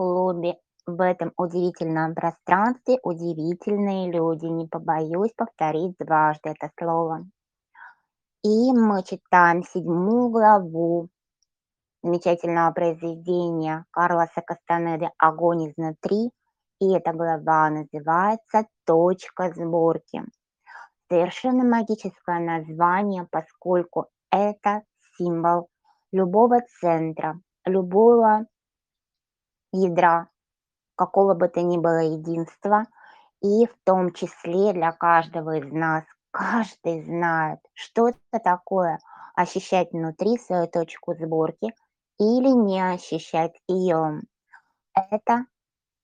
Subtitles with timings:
[0.00, 0.56] клубе,
[0.86, 4.46] в этом удивительном пространстве удивительные люди.
[4.46, 7.26] Не побоюсь повторить дважды это слово.
[8.42, 11.10] И мы читаем седьмую главу
[12.02, 16.30] замечательного произведения Карлоса Кастанеды «Огонь изнутри».
[16.80, 20.22] И эта глава называется «Точка сборки».
[21.10, 24.82] Совершенно магическое название, поскольку это
[25.18, 25.68] символ
[26.10, 28.46] любого центра, любого
[29.72, 30.28] ядра,
[30.96, 32.84] какого бы то ни было единства,
[33.42, 36.04] и в том числе для каждого из нас.
[36.30, 39.00] Каждый знает, что это такое
[39.34, 41.74] ощущать внутри свою точку сборки
[42.18, 44.20] или не ощущать ее.
[44.94, 45.46] Это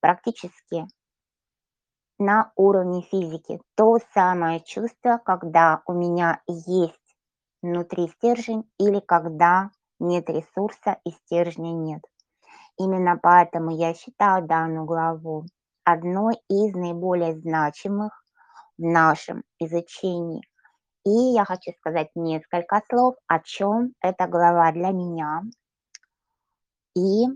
[0.00, 0.86] практически
[2.18, 3.60] на уровне физики.
[3.76, 7.16] То самое чувство, когда у меня есть
[7.62, 12.02] внутри стержень или когда нет ресурса и стержня нет.
[12.78, 15.46] Именно поэтому я считаю данную главу
[15.84, 18.12] одной из наиболее значимых
[18.76, 20.42] в нашем изучении.
[21.04, 25.42] И я хочу сказать несколько слов, о чем эта глава для меня.
[26.96, 27.26] И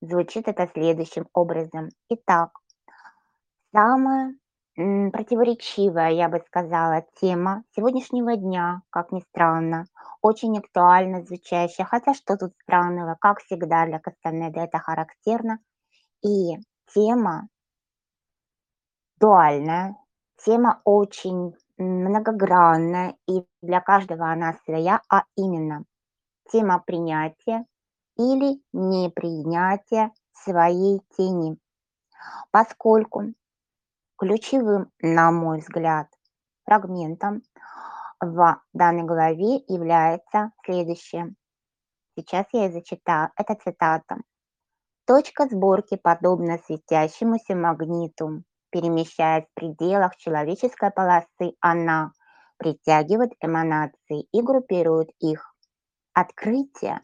[0.00, 1.90] звучит это следующим образом.
[2.08, 2.50] Итак,
[5.12, 9.84] противоречивая, я бы сказала, тема сегодняшнего дня, как ни странно,
[10.22, 15.58] очень актуально звучащая, хотя что тут странного, как всегда для Кастанеда это характерно,
[16.22, 16.56] и
[16.94, 17.48] тема
[19.18, 19.96] дуальная,
[20.44, 25.84] тема очень многогранная, и для каждого она своя, а именно
[26.50, 27.66] тема принятия
[28.16, 31.58] или непринятия своей тени.
[32.50, 33.34] Поскольку
[34.20, 36.06] ключевым, на мой взгляд,
[36.66, 37.40] фрагментом
[38.20, 41.34] в данной главе является следующее.
[42.14, 43.30] Сейчас я и зачитаю.
[43.34, 44.18] Это цитата.
[45.06, 48.44] Точка сборки подобна светящемуся магниту.
[48.68, 52.12] Перемещаясь в пределах человеческой полосы, она
[52.58, 55.54] притягивает эманации и группирует их.
[56.12, 57.00] Открытие,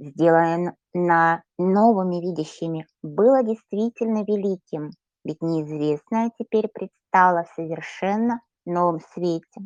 [0.00, 4.90] сделанное новыми видящими, было действительно великим,
[5.26, 9.60] ведь неизвестное теперь предстало в совершенно новом свете.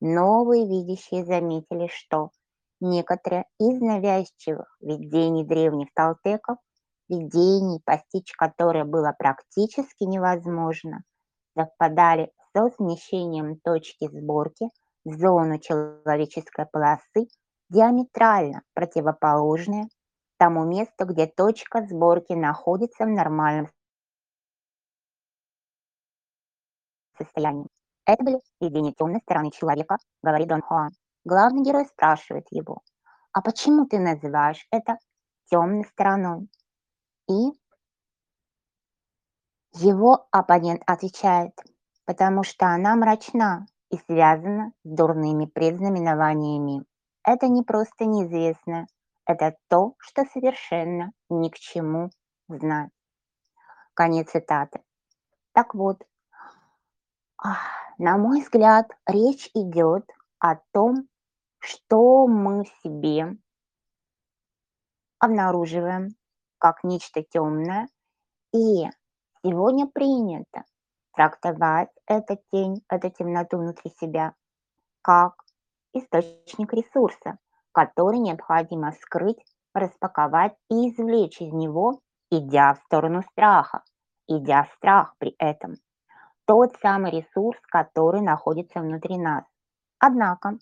[0.00, 2.30] Новые видящие заметили, что
[2.80, 6.56] некоторые из навязчивых видений древних толтеков,
[7.08, 11.04] видений, постичь которые было практически невозможно,
[11.56, 14.68] совпадали со смещением точки сборки
[15.04, 17.28] в зону человеческой полосы
[17.70, 19.86] диаметрально противоположные
[20.38, 23.68] тому месту, где точка сборки находится в нормальном
[27.24, 27.68] состоянии.
[28.04, 30.90] Это были видения темной стороны человека, говорит Дон Хуан.
[31.24, 32.82] Главный герой спрашивает его,
[33.32, 34.98] а почему ты называешь это
[35.50, 36.48] темной стороной?
[37.28, 37.52] И
[39.74, 41.52] его оппонент отвечает,
[42.04, 46.84] потому что она мрачна и связана с дурными предзнаменованиями.
[47.24, 48.86] Это не просто неизвестно,
[49.24, 52.10] это то, что совершенно ни к чему
[52.48, 52.90] знать.
[53.94, 54.82] Конец цитаты.
[55.52, 56.02] Так вот,
[57.98, 60.08] на мой взгляд, речь идет
[60.38, 61.08] о том,
[61.58, 63.36] что мы себе
[65.18, 66.08] обнаруживаем
[66.58, 67.88] как нечто темное,
[68.52, 68.88] и
[69.44, 70.64] сегодня принято
[71.14, 74.34] трактовать эту тень, эту темноту внутри себя
[75.02, 75.34] как
[75.92, 77.38] источник ресурса,
[77.72, 83.82] который необходимо скрыть, распаковать и извлечь из него, идя в сторону страха,
[84.26, 85.74] идя в страх при этом–
[86.52, 89.42] тот самый ресурс, который находится внутри нас.
[89.98, 90.58] Однако,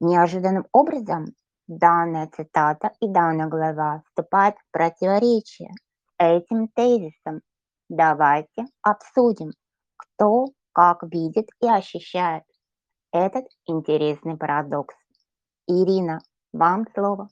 [0.00, 1.28] неожиданным образом
[1.66, 5.70] данная цитата и данная глава вступают в противоречие
[6.18, 7.40] этим тезисом.
[7.88, 9.52] Давайте обсудим,
[9.96, 12.44] кто как видит и ощущает
[13.12, 14.94] этот интересный парадокс.
[15.66, 16.18] Ирина,
[16.52, 17.30] вам слово.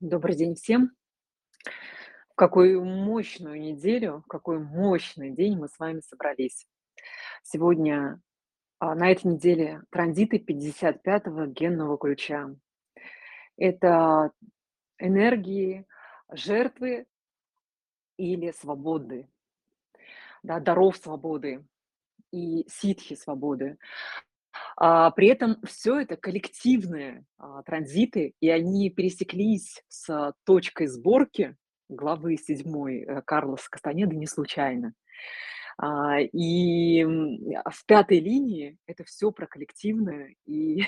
[0.00, 0.90] Добрый день всем
[2.38, 6.68] какую мощную неделю, какой мощный день мы с вами собрались.
[7.42, 8.20] Сегодня
[8.78, 12.54] а, на этой неделе транзиты 55-го генного ключа.
[13.56, 14.30] Это
[14.98, 15.84] энергии
[16.30, 17.06] жертвы
[18.16, 19.28] или свободы,
[20.44, 21.64] да, даров свободы
[22.30, 23.78] и ситхи свободы.
[24.76, 31.56] А, при этом все это коллективные а, транзиты, и они пересеклись с точкой сборки
[31.88, 34.92] главы седьмой э, Карлос Кастанеды не случайно.
[35.76, 40.82] А, и в пятой линии это все про коллективное, и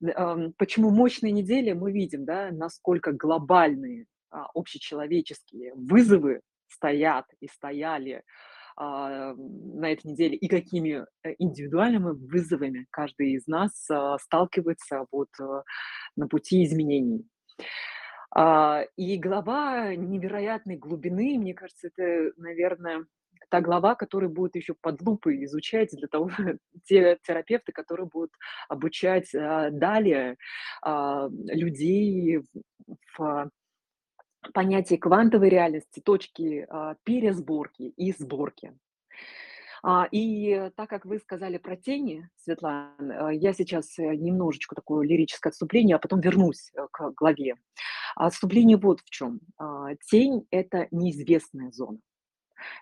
[0.58, 1.72] почему мощные недели?
[1.72, 8.22] Мы видим, да, насколько глобальные, а, общечеловеческие вызовы стоят и стояли,
[8.76, 15.28] а, на этой неделе, и какими, э, индивидуальными вызовами каждый из нас, а, сталкивается вот,
[15.40, 15.62] э,
[16.16, 17.24] на пути изменений.
[18.34, 23.06] А, и глава невероятной глубины, мне кажется, это, наверное,
[23.48, 26.30] та глава, которую будут еще под лупой изучать для того
[26.84, 28.32] те терапевты, которые будут
[28.68, 30.36] обучать, а, далее,
[30.82, 32.40] а, людей
[33.16, 33.50] в
[34.52, 36.66] понятии квантовой реальности, точки,
[37.04, 38.76] пересборки и сборки.
[39.86, 45.06] А, и так как вы сказали про тени, Светлана, э, я сейчас, э, немножечко такое
[45.06, 47.56] лирическое отступление, а потом вернусь, э, к главе.
[48.16, 49.40] А отступление вот в чём.
[49.58, 51.98] А, тень- это неизвестная зона.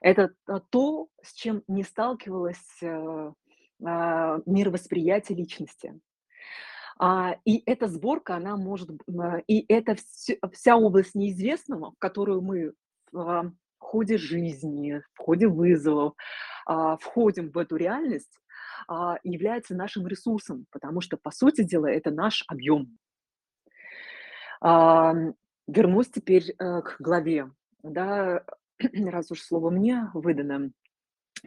[0.03, 0.35] Это,
[0.71, 2.81] то, с чем не сталкивалось,
[3.81, 6.01] мировосприятие личности.
[7.45, 8.91] И эта сборка, она может
[9.49, 12.73] и это вс вся область неизвестного, в которую мы
[13.83, 16.15] в, а, ходе жизни, в ходе вызовов,
[16.67, 18.39] а, входим в эту реальность,
[18.89, 22.99] а, является нашим ресурсом, потому что, по сути дела, это наш объем.
[24.61, 25.35] Ам,
[25.67, 27.51] вернусь теперь, э, к главе.
[27.83, 28.45] Да,
[28.79, 30.71] раз уж слово мне выдано.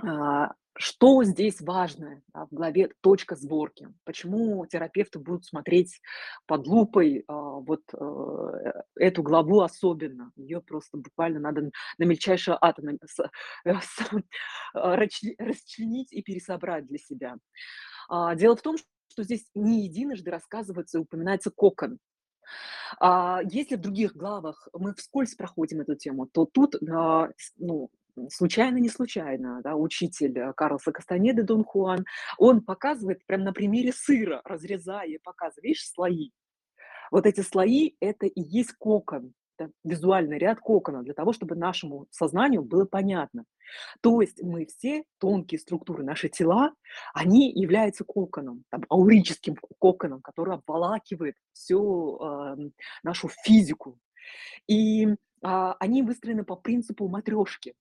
[0.04, 3.88] А, что здесь важно, а, в главе "Точка сборки"?
[4.04, 6.02] Почему терапевты будут смотреть
[6.48, 10.32] под лупой, а, вот, э, эту главу особенно?
[10.36, 13.20] Её просто буквально надо на мельчайшие атомы с
[13.66, 14.00] э, с
[14.74, 17.38] а, расчленить и пересобрать для себя.
[18.10, 18.78] А, дело в том,
[19.10, 22.00] что здесь не единожды рассказывается и упоминается кокон.
[23.00, 27.90] А, если в других главах мы вскользь проходим эту тему, то тут, а, ну,
[28.32, 32.06] случайно не случайно, да, учитель, э, Карлоса Кастанеды, Дон Хуан,
[32.38, 36.32] он показывает прям на примере сыра, разрезая и показывая, видишь, слои.
[37.12, 42.08] Вот эти слои- это и есть кокон, это визуальный ряд кокона для того, чтобы нашему
[42.12, 43.46] сознанию было понятно.
[44.02, 46.74] То есть мы все тонкие структуры, наши тела,
[47.14, 52.72] они являются коконом, там, аурическим коконом, который обволакивает всю, ам,
[53.04, 53.98] нашу физику.
[54.68, 55.08] И,
[55.42, 57.74] а, они выстроены по принципу матрешки.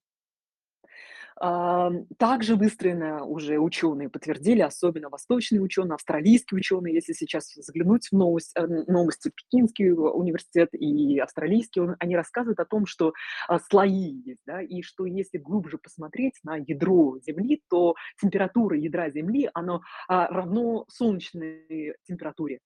[1.41, 8.13] Ам, также выстроено, уже ученые подтвердили, особенно восточные ученые, австралийские ученые, если сейчас заглянуть в
[8.13, 13.15] новость э, новости, Пекинский университет и австралийский, он они рассказывают о том, что,
[13.49, 19.11] а, слои есть, да, и что если глубже посмотреть на ядро Земли, то температура ядра
[19.11, 22.61] Земли, оно, а, равно солнечной температуре.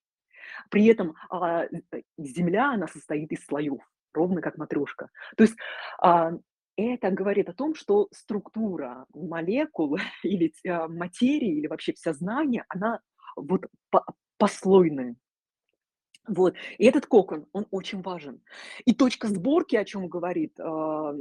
[0.71, 3.81] При этом, а, э, Земля, она состоит из слоев,
[4.13, 5.09] ровно как матрешка.
[5.37, 5.57] То есть,
[6.01, 6.33] а,
[6.79, 13.01] это говорит о том, что структура молекул или а, материи, или вообще вся знание, она
[13.37, 14.05] вот по
[14.39, 15.17] послойная.
[16.29, 16.55] Вот.
[16.77, 18.41] И этот кокон, он очень важен.
[18.85, 21.13] И точка сборки, о чём говорит, а,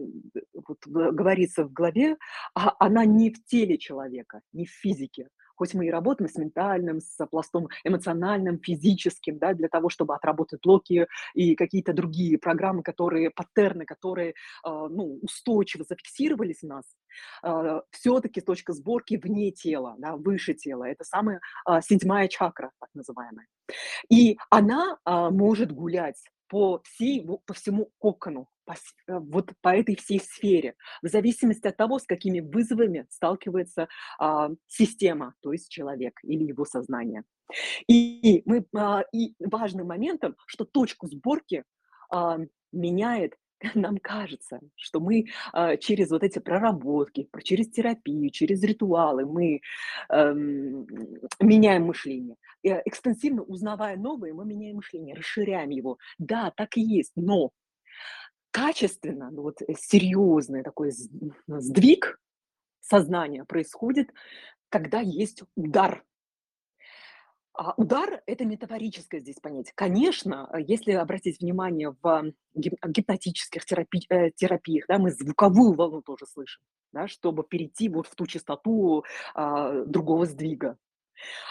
[0.53, 2.17] вот говорится в главе,
[2.53, 5.29] а она не в теле человека, не в физике.
[5.57, 10.61] Хоть мы и работаем с ментальным, с пластом эмоциональным, физическим, да, для того, чтобы отработать
[10.63, 16.85] блоки и какие-то другие программы, которые, паттерны, которые, а, ну, устойчиво зафиксировались в нас,
[17.41, 20.83] а, всё-таки точка сборки вне тела, да, выше тела.
[20.85, 23.47] Это самая, а, 7 чакра, так называемая.
[24.09, 30.19] И она, может гулять по всей по всему кокону, по э, вот по этой всей
[30.19, 33.87] сфере, в зависимости от того, с какими вызовами сталкивается,
[34.19, 37.23] а, система, то есть человек или его сознание.
[37.87, 41.63] И мы, а, и важным моментом, что точку сборки,
[42.09, 42.39] а,
[42.71, 43.35] меняет,
[43.75, 49.61] нам кажется, что мы, а, через вот эти проработки, про через терапию, через ритуалы мы,
[50.09, 50.85] эм,
[51.41, 52.35] меняем мышление.
[52.63, 55.97] Э, экстенсивно узнавая новое, мы меняем мышление, расширяем его.
[56.19, 57.51] Да, так и есть, но
[58.51, 62.19] качественно, ну вот, э, серьёзный такой сдвиг
[62.81, 64.11] сознания происходит,
[64.69, 66.03] когда есть удар.
[67.59, 69.73] А удар- это метафорическое здесь понятие.
[69.75, 76.03] Конечно, э, если обратить внимание в гип гипнотических терапи э, терапиях, да, мы звуковую волну
[76.03, 76.61] тоже слышим,
[76.93, 80.77] да, чтобы перейти вот в ту частоту, а, другого сдвига.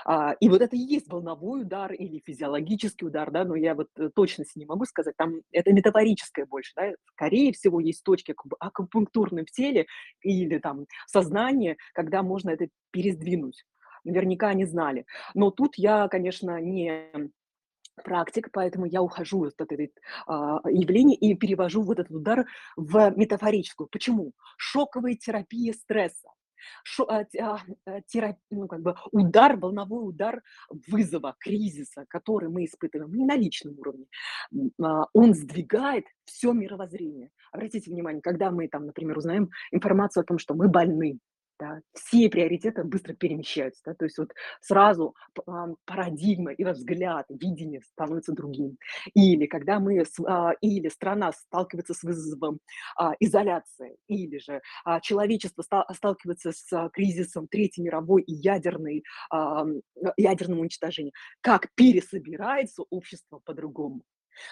[0.04, 3.88] А, и вот это и есть волновой удар или физиологический удар, да, но я вот,
[3.96, 6.92] э, точности не могу сказать, там это метафорическое больше, да.
[7.14, 9.86] Скорее всего, есть точки акупунктурные в теле
[10.22, 13.64] или там сознание, когда можно это пересдвинуть.
[14.06, 15.06] Наверняка они знали.
[15.34, 17.10] Но тут я, конечно, не
[18.02, 19.92] практик, поэтому я ухожу от этой,
[20.26, 22.46] а, явления и перевожу вот этот удар
[22.76, 23.88] в метафорическую.
[23.90, 24.32] Почему?
[24.56, 26.28] Шоковая терапия стресса.
[26.82, 30.42] шо а, а, э, тера ну, как бы удар, волновой удар
[30.88, 34.06] вызова, кризиса, который мы испытываем не на личном уровне,
[34.82, 37.30] а, он сдвигает все мировоззрение.
[37.52, 41.18] Обратите внимание, когда мы там, например, узнаем информацию о том, что мы больны,
[41.58, 45.14] да, все приоритеты быстро перемещаются, да, то есть вот сразу
[45.84, 48.76] парадигма и взгляд, видение становится другим.
[49.14, 52.60] Или когда мы а, или страна сталкивается с вызовом,
[52.96, 59.04] а, изоляции, или же, а, человечество ста сталкивается с кризисом Третьей мировой и ядерной,
[60.16, 61.12] ядерным уничтожением.
[61.40, 64.02] Как пересобирается общество по-другому.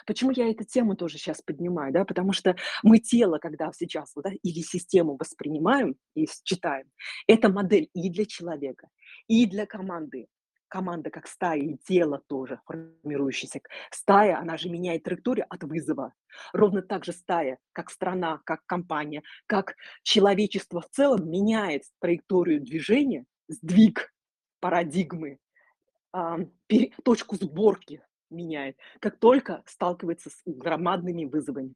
[0.07, 2.05] Почему я эту тему тоже сейчас поднимаю, да?
[2.05, 6.87] Потому что мы тело, когда сейчас да, или систему воспринимаем и читаем,
[7.27, 8.89] это модель и для человека,
[9.29, 10.27] и для команды.
[10.69, 13.61] Команда как стая, и тело тоже формирующееся.
[13.93, 16.15] Стая, она же меняет траекторию от вызова.
[16.53, 23.25] Ровно так же стая, как страна, как компания, как человечество в целом меняет траекторию движения,
[23.47, 24.13] сдвиг
[24.59, 25.39] парадигмы,
[27.05, 31.75] точку сборки меняет, как только сталкивается с громадными вызовами.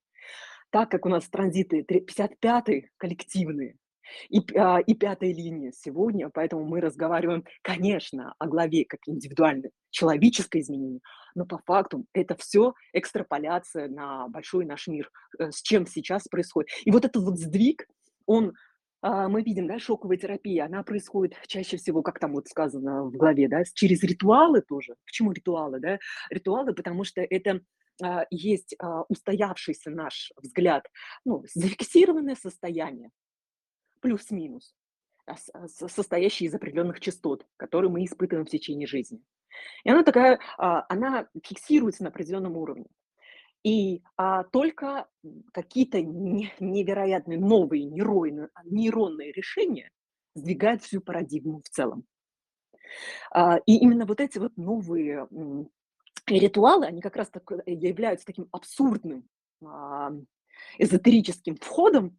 [0.71, 3.77] Так как у нас транзиты тре 55 коллективные
[4.29, 10.61] и а, и пятая линия сегодня, поэтому мы разговариваем, конечно, о главе как индивидуальное человеческое
[10.61, 11.01] изменение,
[11.35, 16.71] но по факту это все экстраполяция на большой наш мир, э, с чем сейчас происходит.
[16.85, 17.87] И вот этот вот сдвиг,
[18.27, 18.53] он
[19.03, 23.49] мы видим, да, шоковая терапия, она происходит чаще всего, как там вот сказано в главе,
[23.49, 24.97] да, через ритуалы тоже.
[25.05, 25.99] Почему ритуалы, да?
[26.31, 27.61] Ритуалы, потому что это
[28.03, 30.87] а, есть а, устоявшийся наш взгляд,
[31.25, 33.11] ну, зафиксированное состояние,
[34.01, 34.75] плюс-минус,
[35.27, 39.21] а, с- а, с- состоящее из определенных частот, которые мы испытываем в течение жизни.
[39.85, 42.87] И она такая, а, она фиксируется на определенном уровне.
[43.65, 45.07] И, а, только,
[45.53, 49.91] какие-то не невероятные новые нейройны нейронные решения
[50.35, 52.05] сдвигают всю парадигму в целом.
[53.31, 55.69] А, и именно вот эти вот новые, м,
[56.29, 59.25] ритуалы, они как раз так, э, являются таким абсурдным,
[59.65, 60.27] ам,
[60.79, 62.19] эзотерическим входом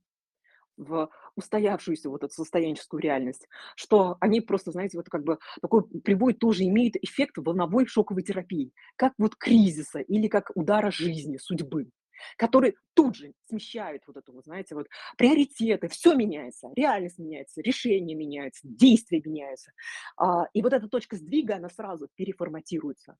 [0.77, 6.33] в устоявшуюся вот эту состоянческую реальность, что они просто, знаете, вот как бы такой прибой
[6.33, 11.89] тоже имеет эффект волновой шоковой терапии, как вот кризиса или как удара жизни, судьбы,
[12.37, 18.15] который тут же смещает вот это вот, знаете, вот приоритеты, все меняется, реальность меняется, решения
[18.15, 19.71] меняются, действия меняются.
[20.17, 23.17] А, и вот эта точка сдвига, она сразу переформатируется.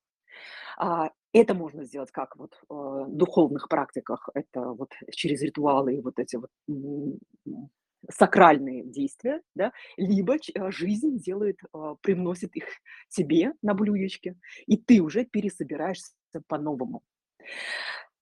[0.77, 6.01] А, это можно сделать как вот, э, в духовных практиках, это вот через ритуалы и
[6.01, 6.49] вот эти вот,
[8.09, 12.65] сакральные действия, да, либо э, жизнь делает, э, привносит их
[13.09, 14.35] тебе на блюдечке,
[14.67, 16.13] и ты уже пересобираешься
[16.47, 17.03] по-новому.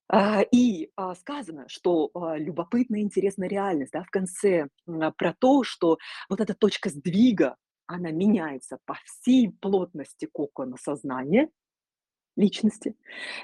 [0.09, 5.63] А, и, а, сказано, что, а, любопытная, интересная реальность, да, в конце, а, про то,
[5.63, 5.97] что
[6.29, 7.57] вот эта точка сдвига,
[7.87, 11.49] она меняется по всей плотности кокона сознания
[12.37, 12.95] личности.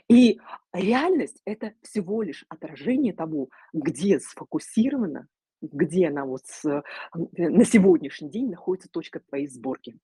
[0.10, 0.40] И
[0.74, 5.28] реальность- это всего лишь отражение того, где сфокусирована,
[5.72, 6.84] где она вот с м,
[7.36, 9.96] э, на сегодняшний день находится точка твоей сборки.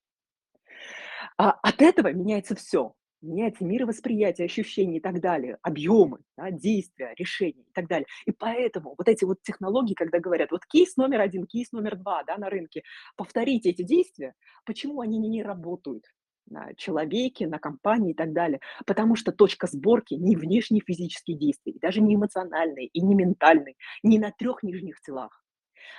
[1.37, 7.63] А, от этого меняется все, Меняется мировосприятие, ощущения и так далее, объемы, да, действия, решения
[7.63, 8.05] и так далее.
[8.25, 12.23] И поэтому вот эти вот технологии, когда говорят: "Вот кейс номер один, кейс номер 2,
[12.23, 12.83] да, на рынке,
[13.17, 14.35] повторите эти действия".
[14.65, 16.05] Почему они не работают
[16.47, 18.61] на человеке, на компании и так далее?
[18.85, 24.17] Потому что точка сборки не внешние физические действия, даже не эмоциональные, и не ментальные, не
[24.17, 25.43] на трех нижних телах,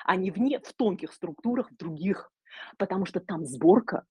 [0.05, 2.33] а не вне, в тонких структурах других.
[2.79, 4.05] Потому что там сборка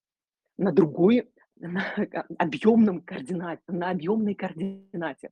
[0.58, 5.32] на другой, на ка объемном координате на объемной координате.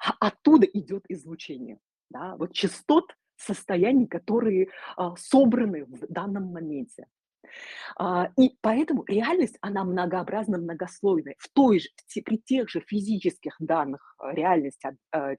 [0.00, 1.78] А оттуда идет излучение,
[2.10, 7.06] да, вот частот состояний, которые, а, собраны в данном моменте.
[7.98, 11.34] А, и поэтому реальность, она многообразна, многослойная.
[11.38, 11.88] В той же,
[12.24, 15.34] при тех же физических данных, а, реальности, а,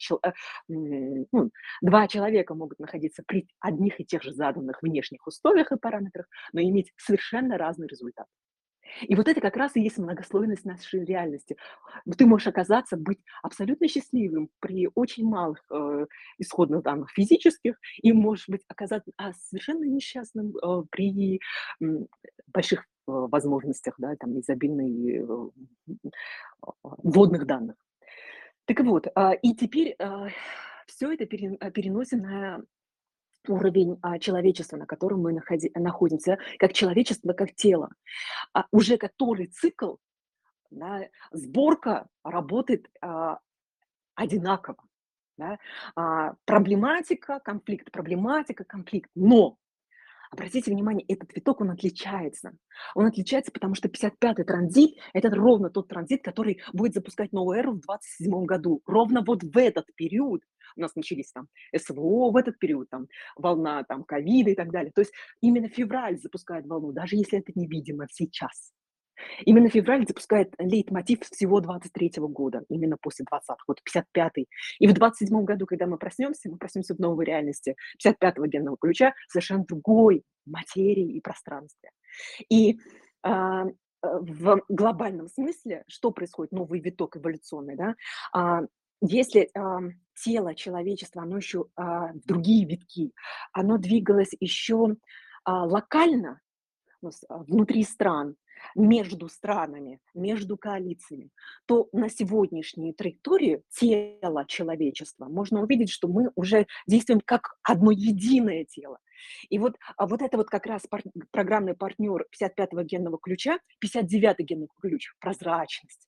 [0.70, 5.78] м, ну, 2 человека могут находиться при одних и тех же заданных внешних условиях и
[5.78, 8.28] параметрах, но иметь совершенно разный результат.
[9.02, 11.58] И вот это как раз и есть многослойность нашей реальности.
[12.18, 16.06] Ты можешь оказаться, быть абсолютно счастливым при очень малых, э,
[16.40, 21.40] исходных данных физических, и можешь быть оказаться, а, совершенно несчастным, э, при,
[21.82, 22.08] м,
[22.54, 25.52] больших, э, возможностях, да, там, изобильной, э, м,
[27.04, 27.76] вводных данных.
[28.66, 30.28] Так вот, а, и теперь, а,
[30.88, 31.26] всё это
[31.62, 32.62] а, переносим на
[33.50, 37.90] уровень, а, человечества, на котором мы находи находимся, как человечество, как тело.
[38.54, 39.96] А, уже который цикл,
[40.72, 43.40] да, сборка работает, а,
[44.16, 44.84] одинаково,
[45.38, 45.60] да.
[45.96, 49.10] А, проблематика, конфликт, проблематика, конфликт.
[49.16, 49.58] Но
[50.32, 52.52] Обратите внимание, этот виток, он отличается.
[52.96, 57.74] Он отличается, потому что 55-й транзит- это ровно тот транзит, который будет запускать новую эру
[57.74, 58.82] в 27 году.
[58.86, 60.42] Ровно вот в этот период
[60.76, 64.92] у нас начались там СВО, в этот период там волна там ковида и так далее.
[64.94, 68.72] То есть именно февраль запускает волну, даже если это невидимо сейчас.
[69.46, 74.48] Именно февраль запускает лейтмотив всего 23 года, именно после 20-х, вот 55-й.
[74.80, 79.14] И в 27 году, когда мы проснемся, мы проснемся в новой реальности 55-го генного ключа,
[79.28, 81.92] совершенно другой материи и пространстве.
[82.50, 82.80] И
[83.24, 83.70] а, э,
[84.02, 87.96] в глобальном смысле, что происходит, новый виток эволюционный, да,
[88.34, 88.62] а,
[89.02, 89.80] если а,
[90.16, 93.12] тело человечества, оно еще а, в другие витки,
[93.54, 94.96] оно двигалось еще
[95.44, 96.42] а, локально,
[97.02, 98.36] ну, внутри стран,
[98.76, 101.30] между странами, между коалициями,
[101.66, 108.66] то на сегодняшней траектории тела человечества можно увидеть, что мы уже действуем как одно единое
[108.66, 109.00] тело.
[109.50, 114.44] И вот, а вот это вот как раз пар- программный партнер 55-го генного ключа, 59-й
[114.44, 116.08] генный ключ, прозрачность.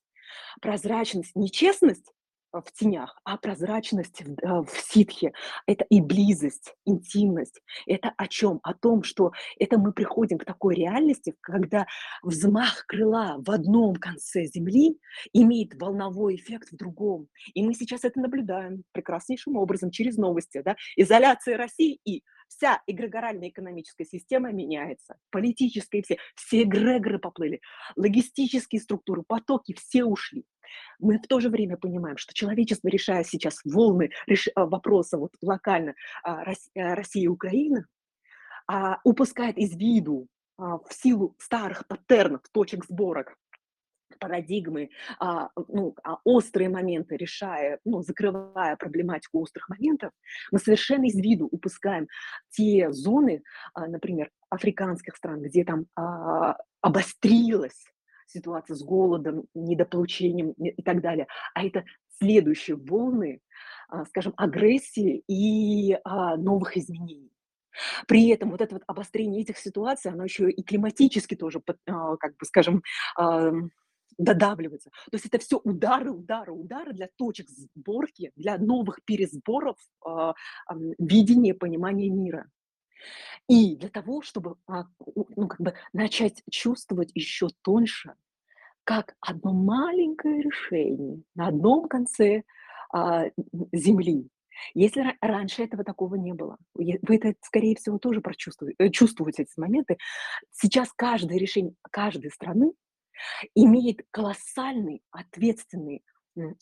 [0.60, 2.12] Прозрачность, нечестность
[2.52, 5.32] в тенях, а прозрачность в, э, в ситхе–
[5.66, 7.60] это и близость, интимность.
[7.86, 8.60] Это о чем?
[8.62, 11.86] О том, что это мы приходим к такой реальности, когда
[12.22, 14.98] взмах крыла в одном конце Земли
[15.32, 17.28] имеет волновой эффект в другом.
[17.54, 20.62] И мы сейчас это наблюдаем прекраснейшим образом через новости.
[20.64, 20.76] Да?
[20.96, 27.60] Изоляция России и вся эгрегоральная экономическая система меняется, политическая все, все эгрегоры поплыли,
[27.96, 30.44] логистические структуры, потоки все ушли.
[30.98, 34.48] Мы в то же время понимаем, что человечество, решая сейчас волны реш...
[34.54, 37.86] А, вопроса вот локально а, э, Россия и Украина,
[38.66, 40.26] а, упускает из виду
[40.58, 43.34] в силу старых паттернов, точек сборок,
[44.18, 44.90] парадигмы,
[45.68, 50.12] ну, острые моменты решая, ну, закрывая проблематику острых моментов,
[50.52, 52.08] мы совершенно из виду упускаем
[52.50, 53.42] те зоны,
[53.74, 57.86] например, африканских стран, где там а, обострилась
[58.30, 61.26] ситуация с голодом, недополучением и так далее.
[61.54, 61.84] А это
[62.18, 63.40] следующие волны,
[63.88, 67.32] а, скажем, агрессии и а, новых изменений.
[68.06, 72.36] При этом вот это вот обострение этих ситуаций, оно еще и климатически тоже, а, как
[72.36, 72.82] бы, скажем,
[74.18, 74.90] додавливается.
[74.90, 79.76] То есть это все удары, удары, удары для точек сборки, для новых пересборов
[80.98, 82.50] видения, понимания мира.
[83.48, 88.14] И для того, чтобы ну, как бы начать чувствовать еще тоньше,
[88.84, 92.42] как одно маленькое решение на одном конце
[92.92, 93.26] а,
[93.72, 94.28] Земли.
[94.74, 99.58] Если раньше этого такого не было, вы это, скорее всего, тоже прочувствуете, э, чувствуете эти
[99.58, 99.96] моменты.
[100.50, 102.72] Сейчас каждое решение каждой страны
[103.54, 106.02] имеет колоссальный ответственный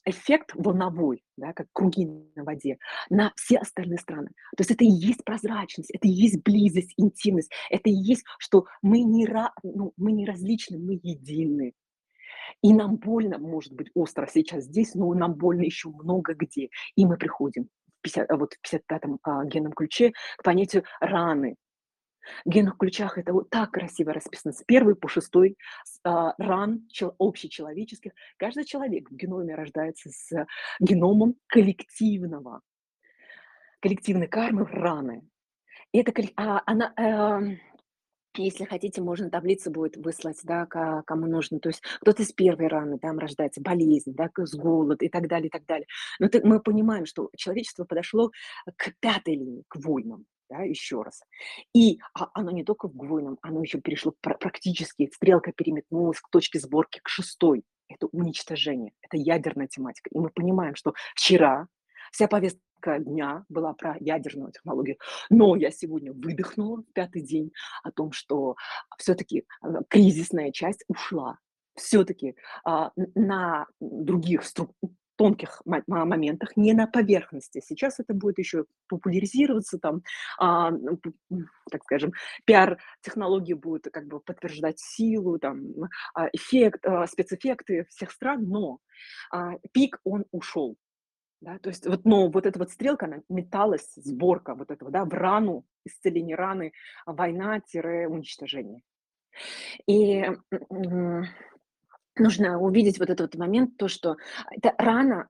[0.04, 2.78] эффект волновой, да, как круги на воде,
[3.10, 4.28] на все остальные страны.
[4.56, 8.66] То есть это и есть прозрачность, это и есть близость, интимность, это и есть, что
[8.82, 11.74] мы не, ра, ну, мы не различны, мы едины.
[12.62, 16.70] И нам больно, может быть, остро сейчас здесь, но нам больно еще много где.
[16.96, 21.56] И мы приходим в 50, вот в 55-м а, генном ключе к понятию раны,
[22.44, 25.56] генных ключах это вот так красиво расписано, с первой по шестой
[26.04, 28.12] а, ран чел, общечеловеческих.
[28.36, 30.46] Каждый человек в геноме рождается с
[30.80, 32.60] геномом коллективного,
[33.80, 35.22] коллективной кармы раны.
[35.92, 37.56] И это, а, она, э,
[38.36, 41.60] если хотите, можно таблицу будет выслать, да, кому нужно.
[41.60, 45.48] То есть кто-то с первой раны там рождается, болезнь, да, с голод и так далее,
[45.48, 45.86] и так далее.
[46.18, 48.30] Но ты, мы понимаем, что человечество подошло
[48.76, 51.22] к пятой линии, к войнам да, еще раз.
[51.74, 56.58] И а, оно не только в гвойном, оно еще перешло практически, стрелка переметнулась к точке
[56.58, 57.64] сборки, к шестой.
[57.88, 60.10] Это уничтожение, это ядерная тематика.
[60.12, 61.68] И мы понимаем, что вчера
[62.12, 64.98] вся повестка дня была про ядерную технологию.
[65.30, 68.56] Но я сегодня выдохнула пятый день о том, что
[68.98, 71.38] все-таки э, кризисная часть ушла.
[71.74, 72.34] Все-таки
[72.64, 74.74] а, на других струк
[75.18, 77.60] тонких моментах, не на поверхности.
[77.64, 80.02] Сейчас это будет еще популяризироваться, там,
[80.38, 80.98] а, ну,
[81.70, 82.12] так скажем,
[82.46, 85.60] пиар-технологии будут как бы подтверждать силу, там,
[86.14, 88.78] а, эффект, а, спецэффекты всех стран, но
[89.32, 90.76] а, пик, он ушел.
[91.40, 95.04] Да, то есть вот, но вот эта вот стрелка, она металась, сборка вот этого, да,
[95.04, 96.72] в рану, исцеление раны,
[97.06, 98.82] война-уничтожение.
[99.86, 100.24] И
[102.18, 104.16] нужно увидеть вот этот вот момент, то, что
[104.50, 105.28] это рано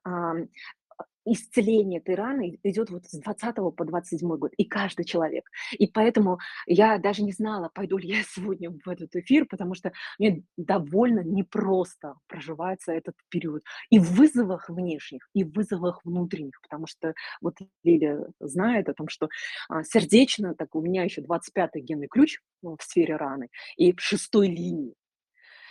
[1.33, 5.45] исцеление этой раны идет вот с 20 по 27 год, и каждый человек.
[5.73, 9.93] И поэтому я даже не знала, пойду ли я сегодня в этот эфир, потому что
[10.19, 13.63] мне довольно непросто проживается этот период.
[13.91, 19.09] И в вызовах внешних, и в вызовах внутренних, потому что вот Лиля знает о том,
[19.09, 19.29] что
[19.69, 24.01] а, сердечно, так у меня еще 25-й генный ключ ну, в сфере раны, и в
[24.01, 24.95] шестой линии.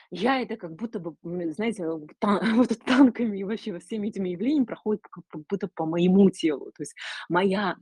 [0.09, 1.15] Я это как будто бы,
[1.51, 1.85] знаете,
[2.19, 6.71] та вот танками и вообще всеми этими явлениями проходит как будто по моему телу.
[6.71, 6.95] То есть
[7.29, 7.75] моя,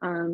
[0.00, 0.26] а,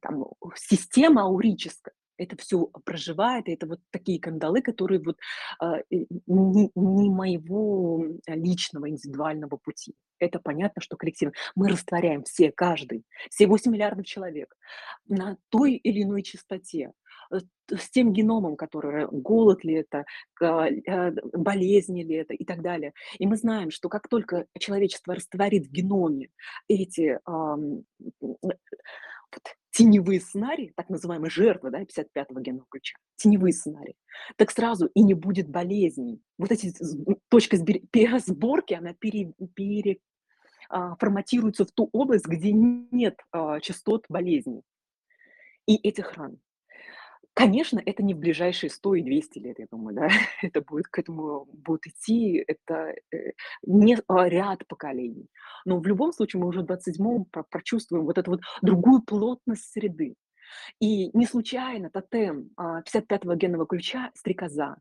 [0.00, 5.18] там, система аурическая это все проживает, это вот такие кандалы, которые вот,
[5.60, 9.94] а, не не моего личного индивидуального пути.
[10.18, 11.34] Это понятно, что коллективно.
[11.54, 14.56] Мы растворяем все, каждый, все 8 миллиардов человек
[15.06, 16.92] на той или иной частоте, э,
[17.30, 20.04] с тем геномом, который голод ли это,
[20.40, 22.92] э, болезни ли это и так далее.
[23.18, 26.28] И мы знаем, что как только человечество растворит в геноме
[26.68, 27.18] эти,
[29.76, 33.94] теневые сценарии, так называемые жертвы, да, 55-го генного ключа, теневые сценарии,
[34.36, 36.22] так сразу и не будет болезней.
[36.38, 36.72] Вот эти
[37.28, 39.98] точка сборки, она пере, пере,
[40.70, 40.96] а,
[41.64, 44.62] в ту область, где нет а, частот болезней
[45.66, 46.38] и этих ран.
[47.36, 50.08] Конечно, это не в ближайшие 100 и 200 лет, я думаю, да,
[50.42, 55.28] это будет, к этому будет идти, это э, не а, ряд поколений.
[55.66, 60.14] Но в любом случае мы уже в 27-м прочувствуем вот эту вот другую плотность среды.
[60.80, 64.78] И не случайно тотем 55-го а, генного ключа «Стрекоза»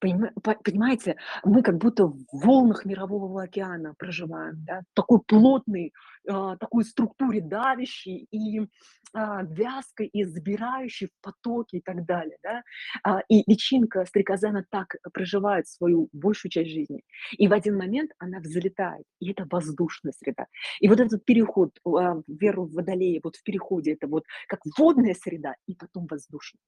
[0.00, 5.92] понимаете, мы как будто в волнах мирового океана проживаем, да, такой плотный,
[6.28, 8.60] а, такой структуре давящей и
[9.12, 12.62] а, вязкой, и забирающей в потоки и так далее, да.
[13.02, 17.02] А, и личинка стрекоза, так проживает свою большую часть жизни.
[17.32, 20.46] И в один момент она взлетает, и это воздушная среда.
[20.80, 25.14] И вот этот переход в веру в водолея, вот в переходе, это вот как водная
[25.14, 26.60] среда и потом воздушная.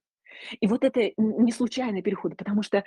[0.61, 2.85] И вот это не случайный переход, потому что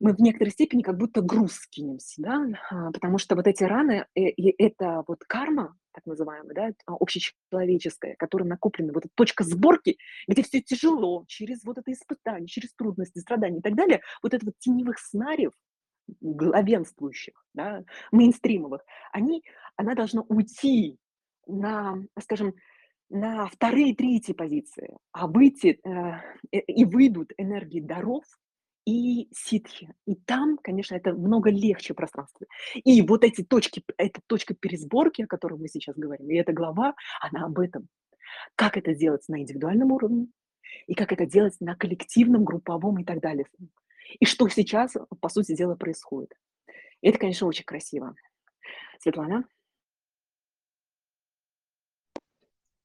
[0.00, 4.06] мы в некоторой степени как будто груз скинемся, да, а, потому что вот эти раны,
[4.14, 9.44] э, и это вот карма, так называемая, да, а, общечеловеческая, которая накоплена, вот эта точка
[9.44, 14.34] сборки, где все тяжело, через вот это испытание, через трудности, страдания и так далее, вот
[14.34, 15.52] это вот теневых сценариев,
[16.20, 19.42] главенствующих, да, мейнстримовых, они,
[19.76, 20.98] она должна уйти
[21.46, 22.54] на, скажем,
[23.14, 28.24] на вторые, третьи позиции, а выйти э, э, и выйдут энергии даров
[28.84, 29.94] и ситхи.
[30.04, 32.44] И там, конечно, это много легче пространство.
[32.74, 36.94] И вот эти точки, эта точка пересборки, о которой мы сейчас говорим, и эта глава,
[37.20, 37.88] она об этом.
[38.56, 40.26] Как это делать на индивидуальном уровне,
[40.88, 43.46] и как это делать на коллективном, групповом и так далее.
[44.18, 46.32] И что сейчас, по сути дела, происходит.
[47.00, 48.16] И это, конечно, очень красиво.
[48.98, 49.44] Светлана?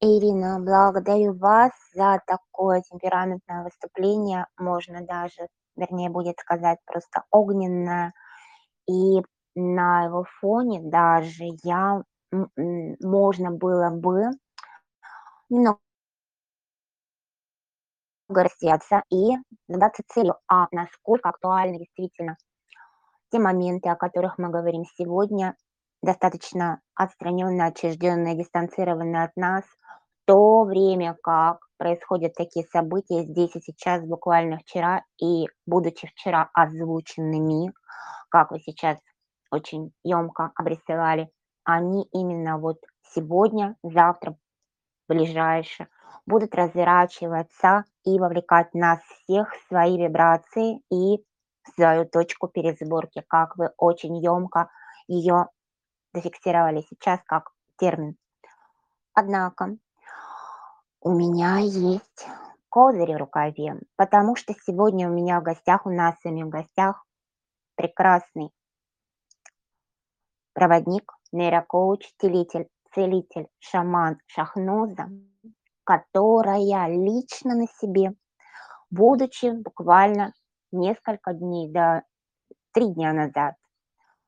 [0.02, 4.46] Ирина, благодарю вас за такое темпераментное выступление.
[4.58, 8.14] Можно даже, вернее, будет сказать, просто огненное.
[8.88, 9.22] И
[9.56, 12.04] на его фоне даже я
[13.02, 14.32] можно было бы
[15.50, 15.80] немного
[18.30, 19.36] рассеяться и
[19.68, 22.38] задаться целью, а насколько актуальны действительно
[23.32, 25.56] те моменты, о которых мы говорим сегодня,
[26.04, 29.64] достаточно отстраненные, отчужденные, дистанцированные от нас,
[30.30, 37.74] то время как происходят такие события здесь и сейчас, буквально вчера, и будучи вчера озвученными,
[38.30, 39.00] как вы сейчас
[39.50, 41.32] очень емко обрисовали,
[41.64, 42.78] они именно вот
[43.12, 44.38] сегодня, завтра,
[45.08, 45.90] ближайшее,
[46.28, 51.24] будут разворачиваться и вовлекать нас всех в свои вибрации и
[51.64, 54.70] в свою точку пересборки, как вы очень емко
[55.08, 55.48] ее
[56.14, 58.16] зафиксировали сейчас как термин.
[59.16, 59.80] Однако
[61.02, 62.28] у меня есть
[62.70, 66.50] козырь в рукаве, потому что сегодня у меня в гостях, у нас с вами в
[66.50, 67.06] гостях
[67.76, 68.52] прекрасный
[70.54, 75.10] проводник, нейрокоуч, целитель, целитель, шаман Шахноза,
[75.86, 78.14] которая лично на себе,
[78.90, 80.34] будучи буквально
[80.72, 82.04] несколько дней, да,
[82.74, 83.56] три дня назад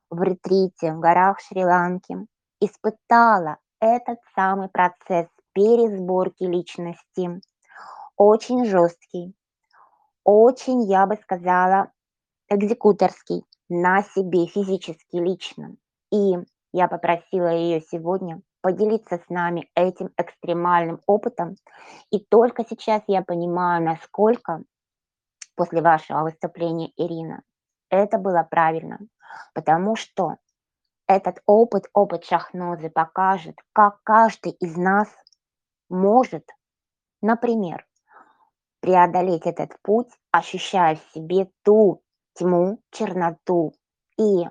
[0.10, 2.16] в ретрите в горах Шри-Ланки,
[2.60, 7.42] испытала этот самый процесс пересборки личности.
[8.18, 9.34] Очень жесткий,
[10.24, 11.92] очень, я бы сказала,
[12.50, 15.76] экзекуторский, на себе физически, лично.
[16.12, 16.34] И
[16.74, 21.56] я попросила ее сегодня поделиться с нами этим экстремальным опытом.
[22.12, 24.64] И только сейчас я понимаю, насколько
[25.56, 27.42] после вашего выступления, Ирина,
[27.90, 29.00] это было правильно.
[29.54, 30.36] Потому что
[31.08, 35.08] этот опыт, опыт шахнозы покажет, как каждый из нас
[35.92, 36.50] может,
[37.22, 37.86] например,
[38.80, 42.02] преодолеть этот путь, ощущая в себе ту
[42.34, 43.74] тьму, черноту
[44.18, 44.46] и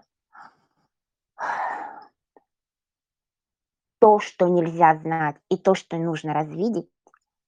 [3.98, 6.88] то, что нельзя знать, и то, что нужно развидеть,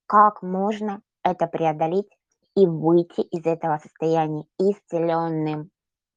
[0.06, 2.10] как можно это преодолеть
[2.54, 5.70] и выйти из этого состояния исцеленным.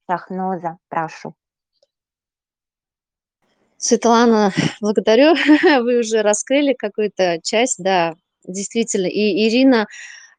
[0.10, 1.36] Шахноза, прошу.
[3.78, 5.36] Светлана, благодарю.
[5.84, 8.16] Вы уже раскрыли какую-то часть, да,
[8.48, 9.08] действительно.
[9.08, 9.88] И Ирина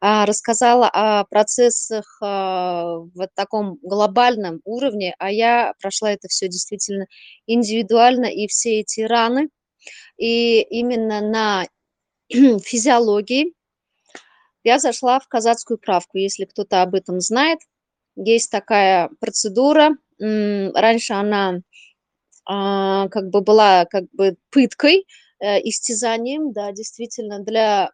[0.01, 7.07] а, рассказала о процессах а, в таком глобальном уровне, а я прошла это все действительно
[7.46, 9.49] индивидуально, и все эти раны,
[10.18, 11.66] и именно на
[12.29, 13.53] физиологии
[14.64, 17.61] я зашла в казацкую правку, если кто-то об этом знает.
[18.16, 21.61] Есть такая процедура, раньше она
[22.46, 25.06] как бы была как бы пыткой,
[25.40, 27.90] э, истязанием, да, действительно, для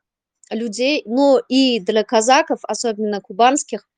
[0.51, 3.89] людей, но и для казаков, особенно кубанских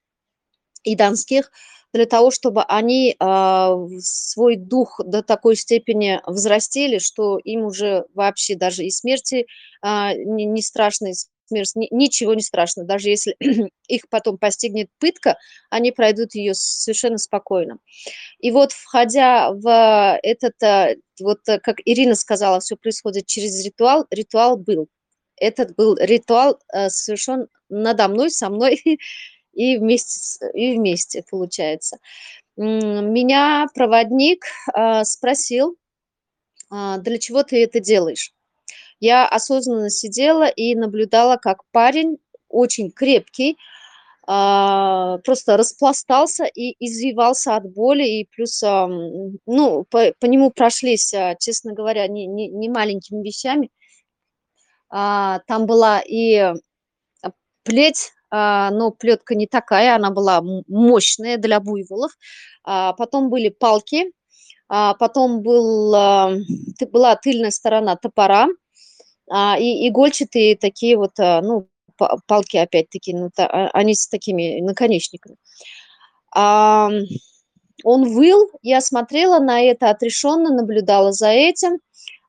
[0.85, 1.51] и донских,
[1.93, 8.57] для того, чтобы они э, свой дух до такой степени взрастили, что им уже вообще
[8.57, 9.47] даже и смерти
[9.83, 11.11] не, не страшно,
[11.47, 12.85] смерть, ни, ничего не страшно.
[12.85, 13.37] Даже если
[13.89, 15.39] их потом постигнет пытка,
[15.71, 17.79] они пройдут ее совершенно спокойно.
[18.39, 24.07] И вот входя в этот, э, вот э, как Ирина сказала, все происходит через ритуал,
[24.11, 24.89] ритуал был.
[25.37, 28.81] Этот был ритуал э, совершен надо мной, со мной
[29.53, 31.99] и вместе, и вместе получается.
[32.57, 34.45] Меня проводник
[35.03, 35.77] спросил,
[36.71, 38.33] для чего ты это делаешь?
[39.05, 42.17] Я осознанно сидела и наблюдала, как парень
[42.49, 43.59] очень крепкий,
[44.27, 51.35] а, просто распластался и извивался от боли, и плюс, ну, по, по нему прошлись, а,
[51.35, 53.69] честно говоря, не, не, не маленькими вещами.
[54.89, 56.55] А, там была и
[57.63, 62.13] плеть, но плетка не такая, она была мощная для буйволов.
[62.65, 64.13] Потом были палки,
[64.67, 65.93] потом был,
[66.91, 68.49] была тыльная сторона топора,
[69.31, 71.69] а, и игольчатые такие вот, а, ну,
[72.27, 75.37] палки опять-таки, ну, та, а, они с такими наконечниками.
[76.35, 76.91] А,
[77.85, 81.79] он выл, я смотрела на это отрешенно, наблюдала за этим,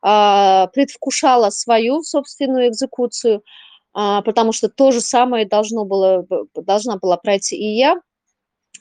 [0.02, 3.44] а, предвкушала свою собственную экзекуцию,
[3.94, 7.98] а, потому что то же самое должно было, должна была пройти и я.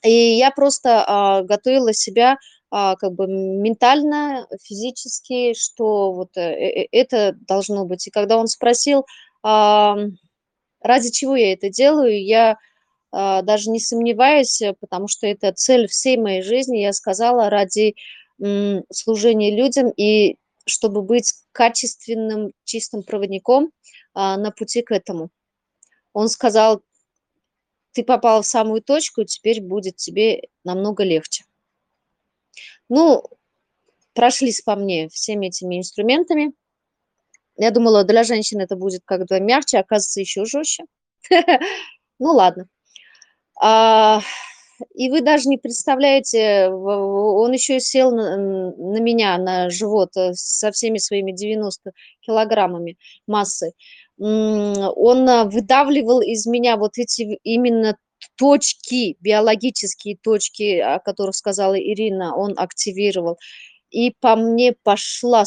[0.05, 2.38] И я просто а, готовила себя
[2.70, 8.07] как бы ментально, физически, что вот э, э, это должно быть.
[8.07, 9.07] И когда он спросил,
[9.42, 9.96] а,
[10.81, 12.57] ради чего я это делаю, я
[13.12, 17.94] а, даже не сомневаюсь, потому что это цель всей моей жизни, я сказала, ради
[18.92, 23.70] служения людям и чтобы быть качественным, чистым проводником
[24.12, 25.31] на пути к этому.
[26.12, 26.83] Он сказал,
[27.92, 31.44] ты попал в самую точку, теперь будет тебе намного легче.
[32.88, 33.23] Ну,
[34.14, 36.53] прошлись по мне всеми этими инструментами.
[37.57, 40.85] Я думала, для женщин это будет как-то мягче, оказывается, еще жестче.
[42.20, 42.68] Ну, ладно.
[43.61, 44.20] А,
[44.94, 50.99] и вы даже не представляете, он еще сел на, меня, на живот, э, со всеми
[50.99, 53.73] своими 90 килограммами массы.
[54.18, 57.97] Он э, выдавливал из меня вот эти именно
[58.37, 63.38] точки, биологические точки, о которых сказала Ирина, он активировал.
[63.90, 65.44] И по мне пошла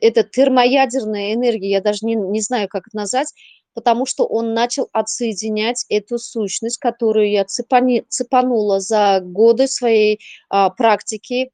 [0.00, 3.32] эта термоядерная энергия, я даже не, не знаю, как это назвать,
[3.74, 10.70] потому что он начал отсоединять эту сущность, которую я цепани, цепанула за годы своей а,
[10.70, 11.50] практики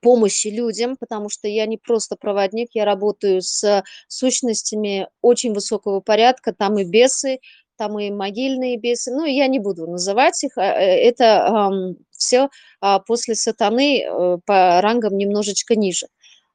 [0.00, 6.52] помощи людям, потому что я не просто проводник, я работаю с сущностями очень высокого порядка,
[6.52, 7.38] там и бесы,
[7.82, 12.48] там и могильные бесы, ну, я не буду называть их, а, э, это все
[12.80, 16.06] э, после сатаны э, по рангам немножечко ниже.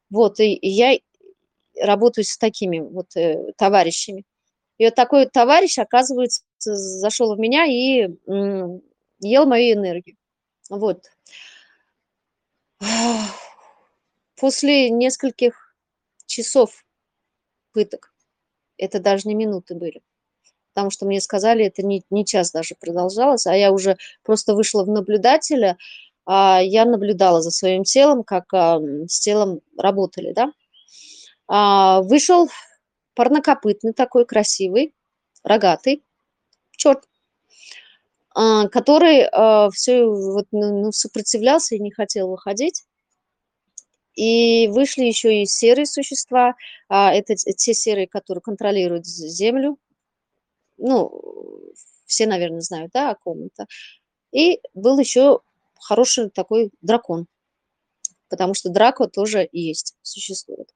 [0.09, 0.97] Вот, и, я
[1.81, 4.23] работаю с такими вот э, товарищами.
[4.77, 8.07] И вот такой вот товарищ, оказывается, зашел в меня и
[9.19, 10.15] ел мою энергию.
[10.69, 11.11] Вот.
[14.37, 15.75] После нескольких
[16.25, 16.85] часов
[17.73, 18.13] пыток,
[18.77, 20.01] это даже не минуты были,
[20.77, 24.83] потому что мне сказали, это не, не час даже продолжалось, а я уже просто вышла
[24.83, 25.75] в наблюдателя,
[26.23, 30.51] а я наблюдала за своим телом, как а, с телом работали, да.
[31.47, 32.47] А, вышел
[33.15, 34.93] парнокопытный такой, красивый,
[35.43, 36.03] рогатый,
[36.77, 37.05] черт,
[38.35, 42.83] а, который а, все вот, ну, ну, сопротивлялся и не хотел выходить.
[44.15, 46.55] и вышли еще и серые существа.
[46.89, 49.77] А, это те серые, которые контролируют землю.
[50.77, 51.73] Ну,
[52.05, 53.65] все, наверное, знают, да, о ком это.
[54.31, 55.41] И был еще
[55.79, 57.27] хороший такой дракон,
[58.29, 60.69] потому что драко тоже есть, существует.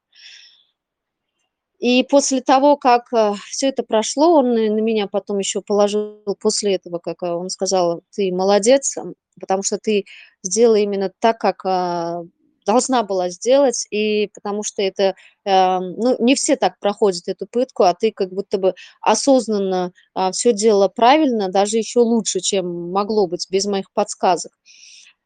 [1.79, 6.75] И после того, как э, все это прошло, он на меня потом еще положил после
[6.75, 8.95] этого, как э, он сказал, ты молодец,
[9.39, 10.05] потому что ты
[10.43, 12.21] сделала именно так, как а,
[12.65, 17.83] должна была сделать, и потому что это, э, ну, не все так проходят эту пытку,
[17.83, 23.27] а ты как будто бы осознанно а, все делала правильно, даже еще лучше, чем могло
[23.27, 24.51] быть без моих подсказок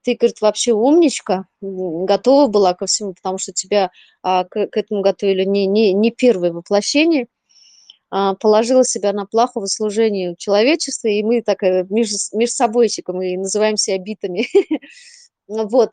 [0.05, 3.89] ты, говорит, вообще умничка, готова была ко всему, потому что тебя
[4.21, 7.25] а, к, к этому готовили не, не, не первое воплощение,
[8.11, 13.21] а, положила себя на плаху во служении человечества, и мы так э, между, между собойчиком
[13.21, 14.47] и называем себя битами.
[15.47, 15.91] Вот.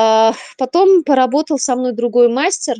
[0.00, 2.76] А, потом поработал со мной другой мастер,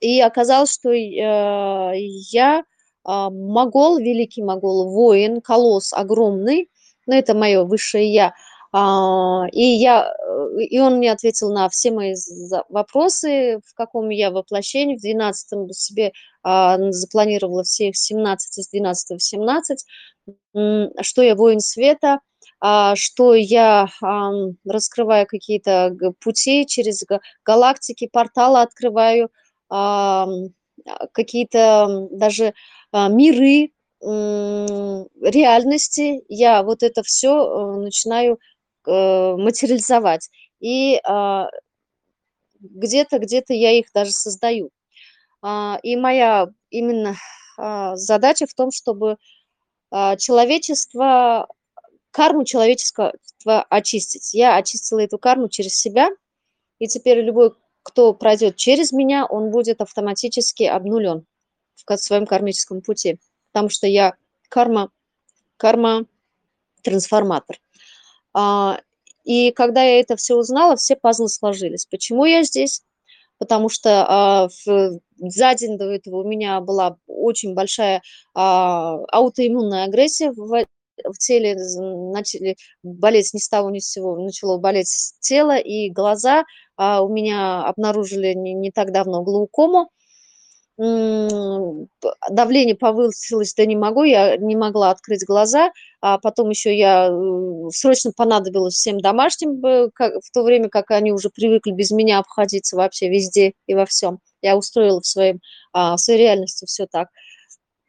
[0.00, 2.64] и оказалось, что э, я
[3.02, 6.70] а, могол, великий могол, воин, колосс огромный,
[7.06, 8.34] но это мое высшее я–
[8.78, 12.14] а, и, я, э, и он мне ответил на все мои
[12.68, 14.96] вопросы, в каком я воплощении.
[14.96, 19.86] В 12 себе а, запланировала всех 17 из 12 в 17,
[21.00, 22.18] что я воин света, а,
[22.94, 23.86] что я
[24.64, 27.04] раскрываю какие-то пути через
[27.44, 29.30] галактики, порталы открываю,
[31.12, 32.54] какие-то даже
[32.92, 36.22] миры, реальности.
[36.28, 38.38] Я вот это все э, начинаю
[38.86, 40.30] Э, материализовать.
[40.60, 41.48] И а,
[42.60, 44.70] где-то, где-то я их даже создаю.
[45.42, 47.16] А, и моя именно
[47.58, 49.16] а, задача в том, чтобы
[50.18, 51.46] человечество,
[52.16, 53.12] карму человеческого
[53.68, 54.32] очистить.
[54.32, 56.08] Я очистила эту карму через себя,
[56.78, 57.52] и теперь любой,
[57.82, 61.26] кто пройдет через меня, он будет автоматически обнулен
[61.74, 63.18] в своем кармическом пути,
[63.52, 64.14] потому что я
[64.48, 64.90] карма,
[65.58, 66.06] карма
[66.82, 67.58] трансформатор.
[68.32, 68.80] А,
[69.24, 71.84] и когда я это все узнала, все пазлы сложились.
[71.84, 72.82] Почему я здесь?
[73.36, 74.48] Потому что а,
[75.18, 78.00] за день до этого у меня была очень большая
[78.32, 80.32] а, аутоиммунная агрессия
[81.04, 81.56] в теле,
[82.12, 86.44] начали болеть ни с того ни с сего, начало болеть тело и глаза.
[86.78, 89.90] у меня обнаружили не, не так давно глаукому
[90.78, 95.70] давление повысилось, да не могу, я не могла открыть глаза,
[96.02, 101.30] а потом еще я э, срочно понадобилась всем домашним, в то время как они уже
[101.30, 104.18] привыкли без меня обходиться вообще везде и во всем.
[104.42, 105.40] Я устроила в, своем,
[105.72, 107.08] а, в своей реальности все так.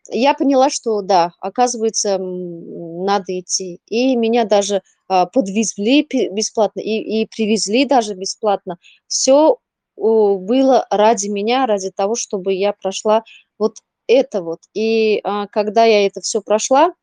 [0.10, 3.80] Я поняла, что да, оказывается, надо идти.
[3.88, 8.78] И меня даже а, подвезли бесплатно и, и привезли даже бесплатно.
[9.08, 9.58] Все
[9.96, 13.24] было ради меня, ради того, чтобы я прошла
[13.58, 14.60] вот это вот.
[14.74, 16.93] И а, когда я это все прошла,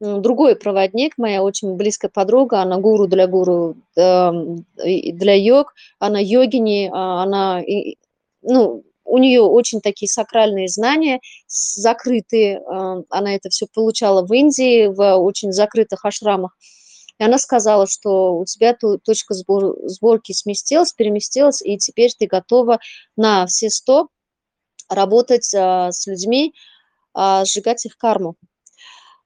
[0.00, 4.30] другой проводник, моя очень близкая подруга, она гуру для гуру, э,
[4.76, 7.62] для йог, она йогини, а, она,
[8.42, 14.86] ну, у нее очень такие сакральные знания, закрытые, э, она это все получала в Индии,
[14.86, 16.56] в очень закрытых ашрамах.
[17.18, 22.78] И она сказала, что у тебя точка сбор, сборки сместилась, переместилась, и теперь ты готова
[23.14, 24.08] на все сто
[24.88, 26.54] работать а, с людьми,
[27.12, 28.36] а, сжигать их карму.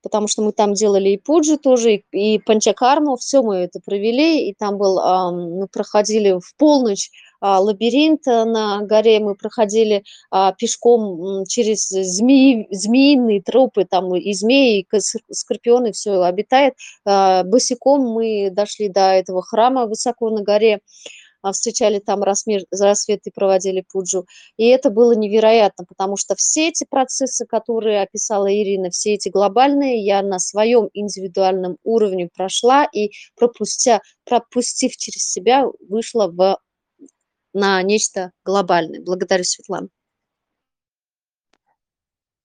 [0.02, 4.48] Потому что мы там делали и пуджи тоже, и, и панчакарму, все мы это провели,
[4.48, 10.04] и там был, а, мы проходили в полночь а, лабиринт э, на горе, мы проходили
[10.30, 15.00] а, пешком через змеи, змеиные тропы, там и змеи, и
[15.32, 16.74] скорпионы, все обитает.
[17.04, 20.80] А, босиком мы дошли до этого храма высоко на горе,
[21.52, 22.66] встречали там рассвет
[23.24, 24.26] и проводили пуджу.
[24.56, 30.04] И это было невероятно, потому что все эти процессы, которые описала Ирина, все эти глобальные,
[30.04, 36.58] я на своем индивидуальном уровне прошла и пропустя, пропустив через себя, вышла в
[37.56, 39.00] на нечто глобальное.
[39.00, 39.88] Благодарю, Светлана.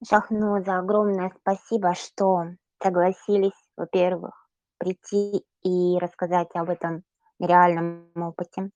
[0.08, 2.46] Шахнуза, огромное спасибо, что
[2.82, 4.48] согласились, во-первых,
[4.78, 7.04] прийти и рассказать об этом
[7.40, 8.72] реальном опыте.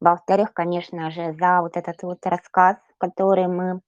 [0.00, 3.80] Во-вторых, конечно же, за вот этот вот рассказ, который мы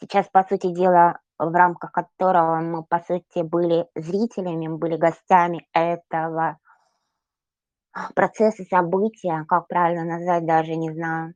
[0.00, 6.58] сейчас, по сути дела, в рамках которого мы, по сути, были зрителями, были гостями этого
[8.14, 11.34] процессы, события, как правильно назвать, даже не знаю.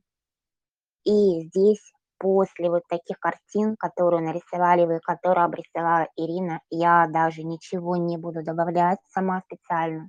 [1.05, 1.81] И здесь
[2.17, 8.43] после вот таких картин, которые нарисовали вы, которые обрисовала Ирина, я даже ничего не буду
[8.43, 10.07] добавлять сама специально,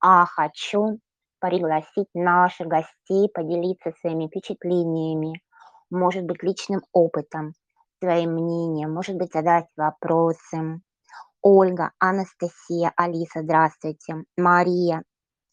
[0.00, 0.98] а хочу
[1.40, 5.40] пригласить наших гостей поделиться своими впечатлениями,
[5.90, 7.54] может быть, личным опытом,
[8.02, 10.80] своим мнением, может быть, задать вопросы.
[11.40, 14.24] Ольга, Анастасия, Алиса, здравствуйте.
[14.36, 15.02] Мария,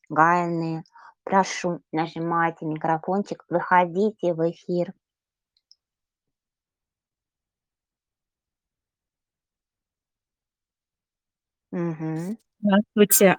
[0.10, 0.84] Гайны,
[1.24, 4.94] прошу, нажимайте микрофончик, выходите в эфир.
[11.72, 12.38] Мгм.
[12.62, 13.36] Здравствуйте,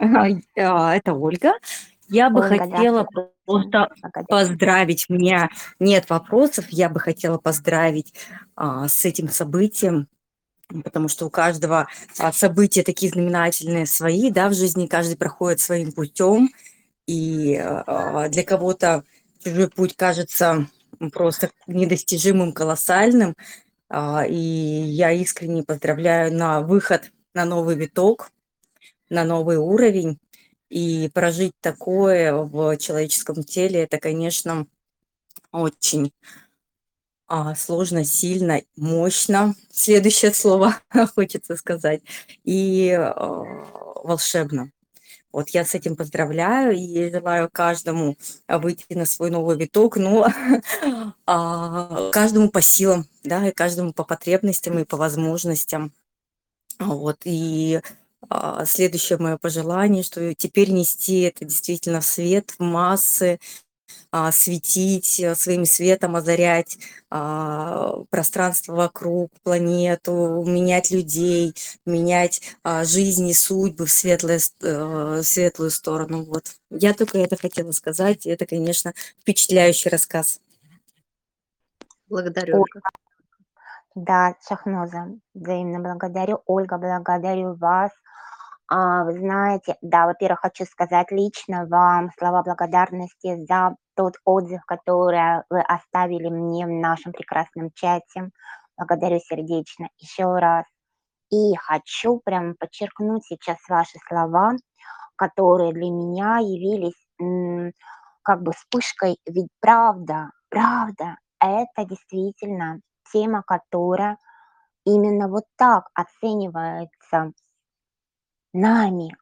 [0.59, 1.55] а, это Ольга.
[2.09, 3.09] Я бы Ольга, хотела
[3.45, 4.27] просто Благодарю.
[4.29, 5.07] поздравить.
[5.09, 5.49] У меня
[5.81, 6.67] нет вопросов.
[6.69, 8.15] Я бы хотела поздравить
[8.55, 10.09] а, с этим событием,
[10.85, 11.89] потому что у каждого
[12.19, 16.51] а, события такие знаменательные свои, да, в жизни каждый проходит своим путем,
[17.07, 19.05] и а, для кого-то
[19.43, 20.67] чужой путь кажется
[21.13, 23.35] просто недостижимым, колоссальным,
[23.89, 28.33] а, и я искренне поздравляю на выход на новый виток,
[29.11, 30.19] на новый уровень.
[30.69, 34.67] И прожить такое в человеческом теле, это, конечно,
[35.53, 36.13] очень
[37.29, 39.55] а, сложно, сильно, мощно.
[39.71, 40.77] Следующее слово
[41.15, 42.03] хочется сказать.
[42.45, 43.15] И а,
[44.05, 44.71] волшебно.
[45.33, 48.17] Вот я с этим поздравляю и желаю каждому
[48.49, 50.29] выйти на свой новый виток, но
[51.27, 55.93] а, каждому по силам, да, и каждому по потребностям и по возможностям.
[56.79, 57.81] Вот, и
[58.31, 63.39] а, следующее мое пожелание, что теперь нести это действительно в свет, в массы,
[64.33, 66.79] светить, э, своим светом озарять
[67.11, 75.71] а, пространство вокруг, планету, менять людей, менять а, жизни, судьбы в светлое, э, в светлую
[75.71, 76.25] сторону.
[76.25, 76.47] Вот.
[76.71, 78.27] Я только это хотела сказать.
[78.27, 80.41] и Это, конечно, впечатляющий рассказ.
[82.09, 82.63] Благодарю.
[82.63, 82.81] Ольга.
[83.95, 86.43] Да, Шахноза, взаимно благодарю.
[86.47, 87.91] Ольга, благодарю вас.
[88.69, 95.43] А, вы знаете, да, во-первых, хочу сказать лично вам слова благодарности за тот отзыв, который
[95.51, 98.31] вы оставили мне в нашем прекрасном чате.
[98.77, 100.65] Благодарю сердечно еще раз.
[101.31, 104.55] И хочу прям подчеркнуть сейчас ваши слова,
[105.17, 106.95] которые для меня явились
[108.23, 112.81] как бы вспышкой, ведь правда, правда, это действительно
[113.13, 114.19] тема, которая
[114.85, 117.33] именно вот так оценивается
[118.57, 119.15] нами,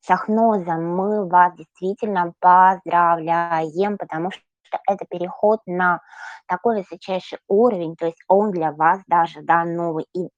[0.00, 0.96] Шахнозом.
[0.96, 4.42] Мы вас действительно поздравляем, потому что
[4.86, 6.00] это переход на
[6.46, 10.28] такой высочайший уровень, то есть он для вас даже, да, новый и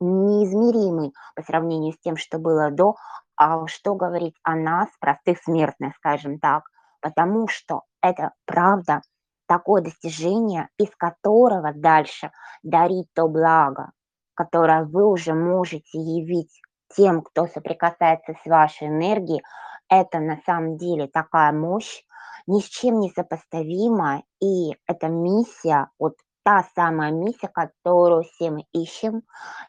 [0.00, 2.94] неизмеримый по сравнению с тем, что было до,
[3.36, 6.64] а что говорить о нас, простых смертных, скажем так,
[7.00, 9.02] потому что это правда
[9.46, 12.30] такое достижение, из которого дальше
[12.62, 13.90] дарить то благо,
[14.34, 16.60] которое вы уже можете явить
[16.94, 19.42] тем, кто соприкасается с вашей энергией,
[19.88, 22.02] это на самом деле такая мощь,
[22.46, 26.14] ни с чем не сопоставимая, и эта миссия, вот
[26.44, 29.22] та самая миссия, которую все мы ищем,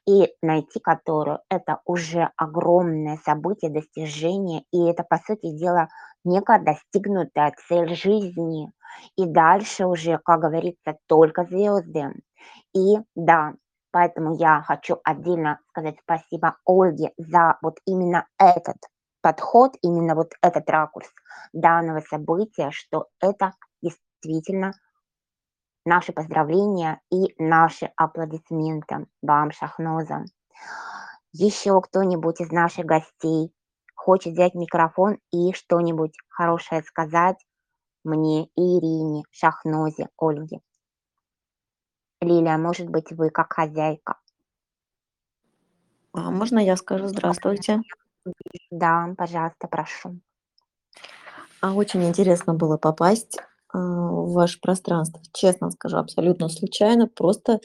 [0.07, 5.89] и найти которую это уже огромное событие, достижение, и это, по сути дела,
[6.24, 8.72] некая достигнутая цель жизни.
[9.17, 12.13] И дальше уже, как говорится, только звезды.
[12.74, 13.53] И да,
[13.91, 18.77] поэтому я хочу отдельно сказать спасибо Ольге за вот именно этот
[19.21, 21.09] подход, именно вот этот ракурс
[21.53, 24.73] данного события, что это действительно
[25.85, 30.25] наши поздравления и наши аплодисменты вам, Шахноза.
[31.31, 33.53] Еще кто-нибудь из наших гостей
[33.95, 37.37] хочет взять микрофон и что-нибудь хорошее сказать
[38.03, 40.59] мне, Ирине, Шахнозе, Ольге?
[42.22, 44.17] Лилия, может быть, вы как хозяйка?
[46.11, 47.82] А можно я скажу здравствуйте?
[48.72, 50.20] Да, пожалуйста, прошу.
[51.61, 53.38] А очень интересно было попасть
[53.72, 55.22] а, в ваше пространство.
[55.34, 57.61] Честно скажу, абсолютно случайно, просто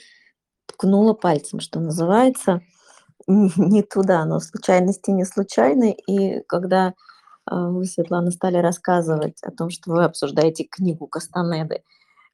[0.67, 2.61] ткнула пальцем, что называется,
[3.27, 5.97] не туда, но случайности не случайны.
[6.07, 6.95] И когда
[7.45, 11.83] а, вы, Светлана, стали рассказывать о том, что вы обсуждаете книгу Кастанеды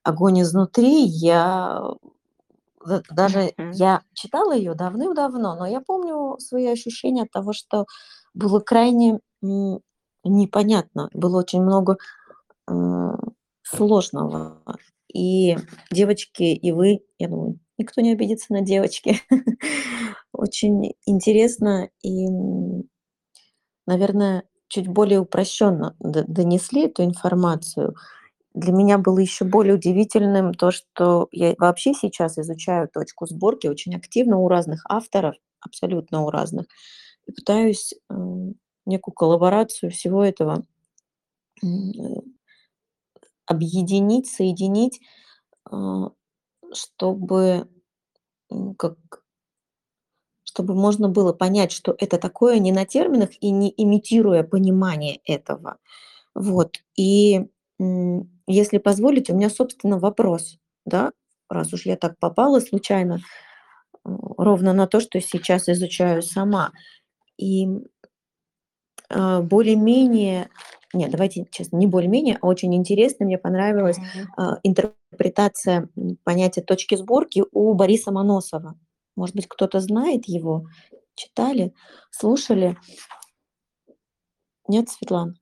[0.04, 1.82] «Огонь изнутри», я
[2.86, 3.72] да- даже Мгм.
[3.72, 7.86] я читала ее давным-давно, но я помню свои ощущения от того, что
[8.34, 9.20] было крайне
[10.24, 11.98] непонятно, было очень много
[12.68, 13.18] м,
[13.62, 14.62] сложного.
[15.12, 15.56] И
[15.92, 19.20] девочки, и вы, я думаю, никто не обидится на девочки.
[20.32, 22.28] Очень интересно и,
[23.86, 27.94] наверное, чуть более упрощенно донесли эту информацию.
[28.54, 33.94] Для меня было еще более удивительным то, что я вообще сейчас изучаю точку сборки очень
[33.94, 36.66] активно у разных авторов, абсолютно у разных,
[37.26, 38.54] и пытаюсь м,
[38.86, 40.64] некую коллаборацию всего этого
[41.62, 41.66] э,
[43.46, 45.00] объединить, соединить,
[45.70, 46.10] а,
[46.72, 47.68] чтобы,
[48.78, 48.96] как
[50.44, 55.76] чтобы можно было понять, что это такое не на терминах и не имитируя понимание этого.
[56.34, 56.76] Вот.
[56.96, 57.48] И,
[58.46, 61.12] если позволите, у меня, собственно, вопрос, да,
[61.48, 63.18] раз уж я так попала случайно, э,
[64.04, 66.72] ровно на то, что сейчас изучаю сама.
[67.38, 67.66] И,
[69.08, 70.50] а, более-менее
[70.92, 73.96] нет, давайте честно, не более-менее, а очень интересно, мне понравилась,
[74.36, 75.88] а, интерпретация,
[76.24, 78.76] понятия точки сборки у Бориса Моносова.
[79.14, 80.66] Может быть, кто-то знает его?
[81.14, 81.74] Читали?
[82.10, 82.76] Слушали?
[84.66, 85.34] Нет, Светлана?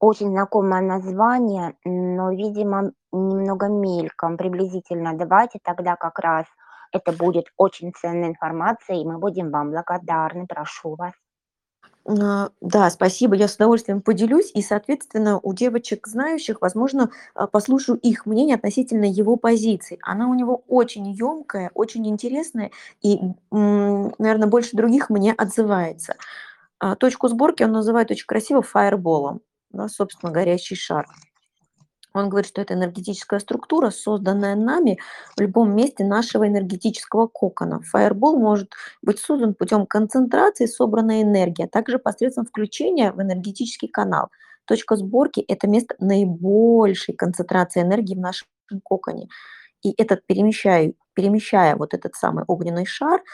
[0.00, 5.12] Очень знакомое название, но, видимо, немного мельком, приблизительно.
[5.14, 6.46] Давайте тогда как раз
[6.92, 10.46] это будет очень ценная информация, и мы будем вам благодарны.
[10.46, 11.12] Прошу вас.
[12.06, 14.50] А, да, спасибо, я с удовольствием поделюсь.
[14.54, 19.98] И, соответственно, у девочек, знающих, возможно, а, послушаю их мнение относительно его позиции.
[20.02, 22.70] Она у него очень ёмкая, очень интересная
[23.02, 23.20] и,
[23.50, 26.16] наверное, больше других мне отзывается.
[26.78, 31.06] А, точку сборки он называет очень красиво фаерболом, да, собственно, горящий шар.
[32.12, 34.98] Он говорит, что это энергетическая структура, созданная нами
[35.36, 37.80] в любом месте нашего энергетического кокона.
[37.82, 44.30] Фаербол может быть создан путем концентрации собранной энергии, а также посредством включения в энергетический канал.
[44.64, 48.48] Точка сборки– это место наибольшей концентрации энергии в нашем
[48.84, 49.28] коконе.
[49.82, 53.22] И этот перемещая, перемещая вот этот самый огненный шар–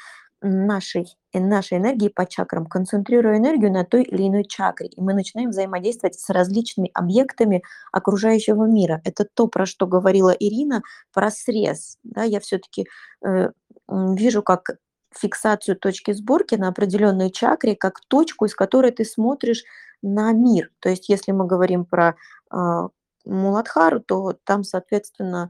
[0.47, 4.89] нашей, э, нашей энергии по чакрам, концентрируя энергию на той или иной чакре.
[4.89, 9.01] И мы начинаем взаимодействовать с различными объектами окружающего мира.
[9.05, 10.83] Это то, про что говорила Ирина,
[11.13, 11.99] про срез.
[12.03, 12.87] Да, я все-таки
[13.25, 13.51] э,
[13.89, 14.77] вижу как
[15.15, 19.65] фиксацию точки сборки на определенной чакре, как точку, из которой ты смотришь
[20.03, 20.71] на мир.
[20.81, 22.17] То есть если мы говорим про
[22.53, 22.89] э,
[23.25, 25.49] Муладхару, то там, соответственно,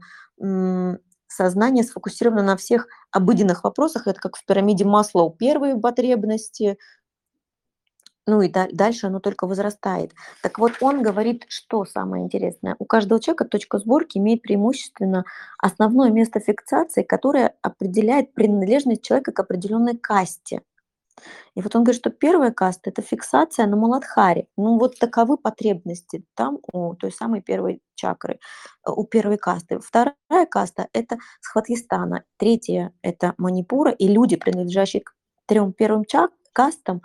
[1.27, 4.07] сознание сфокусировано на всех обыденных вопросах.
[4.07, 5.31] Это как в пирамиде Маслоу.
[5.31, 6.77] Первые потребности,
[8.25, 10.11] ну и дальше оно только возрастает.
[10.43, 12.75] Так вот, он говорит, что самое интересное.
[12.77, 15.23] У каждого человека точка сборки имеет преимущественно
[15.57, 20.61] основное место фиксации, которое определяет принадлежность человека к определенной касте.
[21.55, 24.47] И вот он говорит, что первая каста– это фиксация на Маладхаре.
[24.57, 28.39] Ну вот таковы потребности там у той самой первой чакры,
[28.85, 29.79] э, у первой касты.
[29.79, 30.13] Вторая
[30.49, 32.23] каста– это Схватхистана.
[32.37, 33.91] Третья– это Манипура.
[33.91, 35.13] И люди, принадлежащие к
[35.47, 37.01] трем первым чак кастам,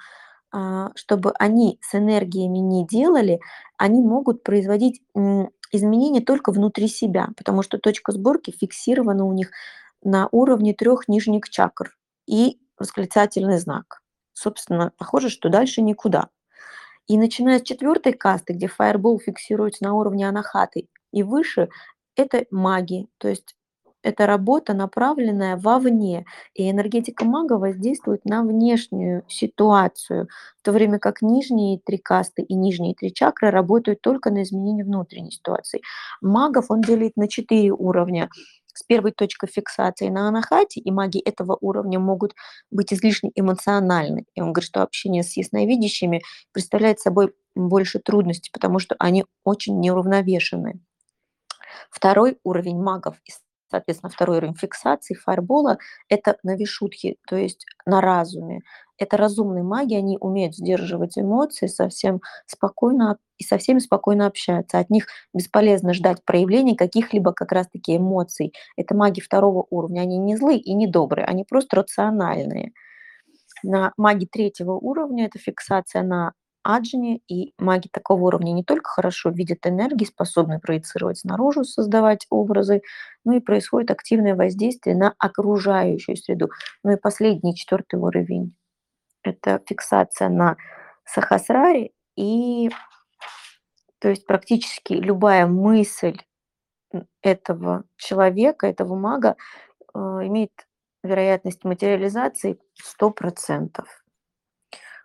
[0.51, 3.41] а, чтобы они с энергиями не делали,
[3.79, 5.03] они могут производить
[5.73, 9.51] изменения только внутри себя, потому что точка сборки фиксирована у них
[10.03, 11.97] на уровне трех нижних чакр
[12.27, 14.02] и восклицательный знак
[14.33, 16.29] собственно, похоже, что дальше никуда.
[17.09, 21.69] И начиная с четвертой касты, где фаербол фиксируется на уровне анахаты и выше,
[22.17, 23.55] это маги, то есть
[24.03, 30.29] это работа, направленная вовне, и энергетика мага воздействует на внешнюю ситуацию,
[30.61, 34.85] в то время как нижние три касты и нижние три чакры работают только на изменение
[34.85, 35.83] внутренней ситуации.
[36.21, 38.29] Магов он делит на четыре уровня
[38.73, 42.35] с первой точкой фиксации на анахате, и маги этого уровня могут
[42.71, 44.25] быть излишне эмоциональны.
[44.35, 49.79] И он говорит, что общение с ясновидящими представляет собой больше трудностей, потому что они очень
[49.81, 50.81] неуравновешены.
[51.91, 53.17] Второй уровень магов
[53.73, 58.61] соответственно, второй уровень фиксации фаербола– это на вишутхе, то есть на разуме.
[58.99, 64.79] Это разумные маги, они умеют сдерживать эмоции, совсем спокойно и со всеми спокойно общаются.
[64.79, 68.53] От них бесполезно ждать проявления каких-либо как раз-таки эмоций.
[68.77, 72.73] Это маги второго уровня, они не злые и не добрые, они просто рациональные.
[73.65, 79.31] На маги третьего уровня это фиксация на аджине, и маги такого уровня не только хорошо
[79.31, 82.83] видят энергии, способны проецировать наружу, создавать образы,
[83.25, 86.51] но и происходит активное воздействие на окружающую среду.
[86.83, 88.55] Ну и последний, четвертый уровень–
[89.23, 90.57] это фиксация на
[91.05, 92.71] сахасраре, и
[93.99, 96.19] то есть практически любая мысль
[97.23, 99.37] этого человека, этого мага
[99.95, 100.51] э, имеет
[101.03, 102.59] вероятность материализации
[103.01, 103.85] 100%.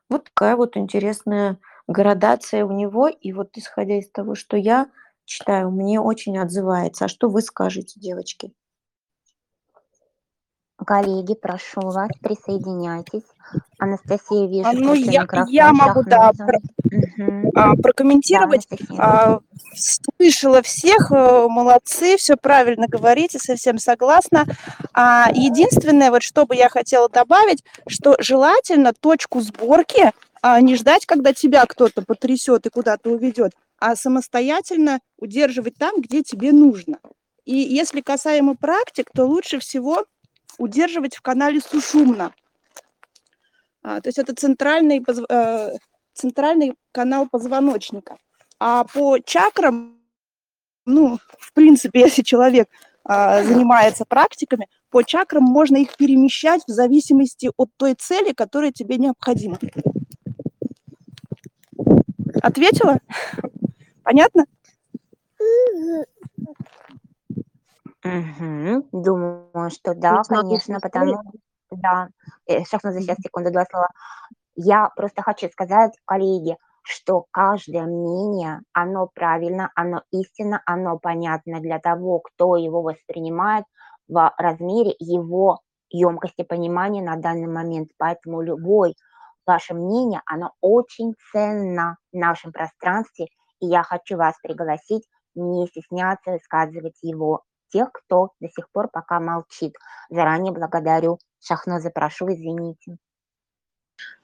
[0.10, 3.08] Вот такая вот интересная градация у него.
[3.08, 4.90] И вот исходя из того, что я
[5.26, 7.06] читаю, мне очень отзывается.
[7.06, 8.54] А что вы скажете, девочки?
[10.88, 13.24] Коллеги, прошу вас, присоединяйтесь.
[13.78, 16.60] Анастасия, вижу, А, ну, я, я могу, да, про-
[16.90, 17.52] Мгм.
[17.54, 18.66] а, Да, прокомментировать.
[18.72, 18.98] Анастасия.
[18.98, 19.40] А,
[19.76, 24.46] слышала всех, э, молодцы, все правильно говорите, совсем согласна.
[24.94, 31.06] А, единственное, вот что бы я хотела добавить, что желательно точку сборки а, не ждать,
[31.06, 37.00] когда тебя кто-то потрясет и куда-то уведет, а самостоятельно удерживать там, где тебе нужно.
[37.44, 40.06] И если касаемо практик, то лучше всего
[40.58, 42.34] удерживать в канале сушумно.
[43.84, 45.78] А, то есть это центральный, э,
[46.14, 48.18] центральный канал позвоночника.
[48.60, 50.00] А по чакрам,
[50.86, 52.70] ну, в принципе, если человек
[53.04, 58.98] а, занимается практиками, по чакрам можно их перемещать в зависимости от той цели, которая тебе
[58.98, 59.60] необходима.
[62.42, 63.00] Ответила?
[64.04, 64.46] Понятно?
[68.08, 68.84] Мгм.
[68.92, 71.18] Думаю, что да, Ведь надо конечно, потому
[71.72, 72.10] да.
[72.48, 73.88] Э, Шахназа, сейчас, секунду, 2 слова.
[74.56, 81.80] Я просто хочу сказать, коллеги, что каждое мнение, оно правильно, оно истинно, оно понятно для
[81.80, 83.66] того, кто его воспринимает
[84.08, 87.90] в размере его емкости понимания на данный момент.
[87.98, 88.94] Поэтому любое
[89.46, 93.28] ваше мнение, оно очень ценно в нашем пространстве,
[93.62, 95.04] и я хочу вас пригласить
[95.36, 99.74] не стесняться высказывать его тех, кто до сих пор пока молчит.
[100.10, 101.20] Заранее благодарю.
[101.40, 102.98] Шахноза, прошу, извините.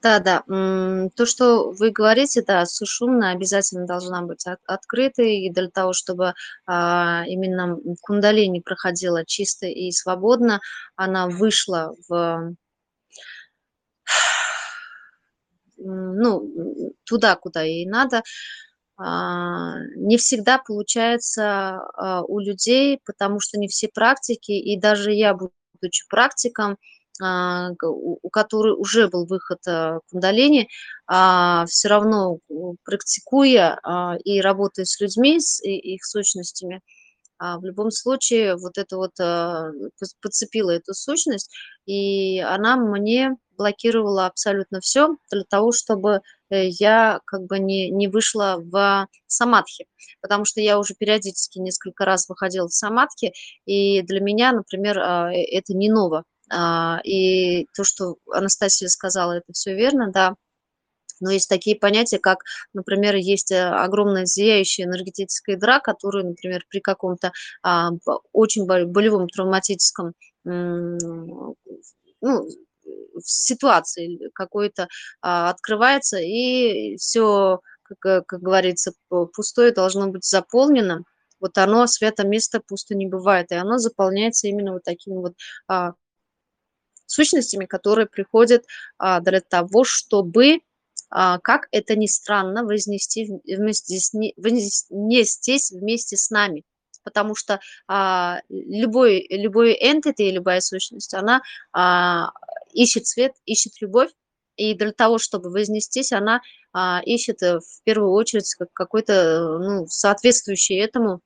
[0.02, 5.68] Да-да, м, то, что вы говорите, да, сушумна обязательно должна быть от- открытой, и для
[5.68, 6.34] того, чтобы
[6.66, 10.60] а, именно кундалини проходила чисто и свободно,
[10.96, 12.54] она вышла в
[15.78, 18.22] ну, туда, куда ей надо,
[18.98, 26.06] не всегда получается а, у людей, потому что не все практики, и даже я, будучи
[26.08, 26.76] практиком,
[27.22, 30.68] а, у которой уже был выход а, кундалини,
[31.06, 36.80] все равно у- практикуя а, и работая с людьми, с их сущностями,
[37.38, 39.70] а, в любом случае вот это вот а,
[40.22, 41.50] подцепила эту сущность,
[41.86, 48.08] и она мне блокировала абсолютно все для того, чтобы э, я как бы не, не
[48.08, 49.86] вышла в самадхи,
[50.20, 53.32] потому что я уже периодически несколько раз выходила в самадхи,
[53.66, 56.24] и для меня, например, а, э, это не ново.
[56.50, 60.34] А, И то, что Анастасия сказала, это все верно, да,
[61.20, 62.40] но есть такие понятия, как,
[62.74, 67.32] например, есть э, огромная зияющая энергетическая дыра, которую, например, при каком-то
[67.62, 67.90] а,
[68.32, 70.12] очень бол- болевом травматическом
[72.24, 72.48] ну,
[72.84, 74.88] в ситуации какой-то
[75.22, 81.04] а, открывается, и все, как, э, как говорится, пустое должно быть заполнено.
[81.40, 85.34] Вот оно, свято место пусто не бывает, и оно заполняется именно вот такими вот
[85.68, 85.92] а,
[87.06, 88.64] сущностями, которые приходят
[88.98, 90.60] а, для того, чтобы,
[91.10, 96.64] а, как это ни странно, вознести вместе с, вознестись вместе с нами.
[97.02, 102.30] Потому что а, любой, любой entity, любая сущность, она а,
[102.74, 104.10] ищет свет, ищет любовь,
[104.56, 106.40] и для того, чтобы вознестись, она
[106.72, 111.20] а, ищет э, в первую очередь как- какой-то э, ну, соответствующий этому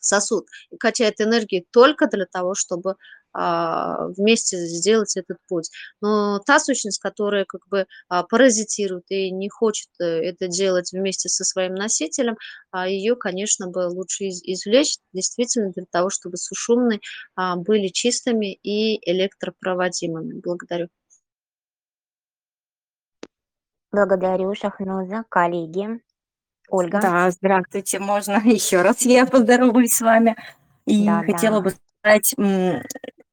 [0.00, 0.46] сосуд.
[0.70, 2.96] И качает энергию только для того, чтобы
[3.32, 5.70] вместе сделать этот путь.
[6.00, 11.28] Но та сущность, которая как бы а, паразитирует и не хочет э, это делать вместе
[11.28, 12.36] со своим носителем,
[12.70, 17.00] а, ее, конечно, бы лучше из- извлечь действительно для того, чтобы сушумные
[17.36, 20.40] а, были чистыми и электропроводимыми.
[20.40, 20.88] Благодарю.
[23.92, 25.24] Благодарю, Шахноза.
[25.28, 26.00] Коллеги.
[26.68, 27.00] Ольга.
[27.00, 30.36] Да, здравствуйте, можно еще раз я поздороваюсь с вами.
[30.86, 31.62] И Да, хотела да.
[31.62, 32.34] бы сказать,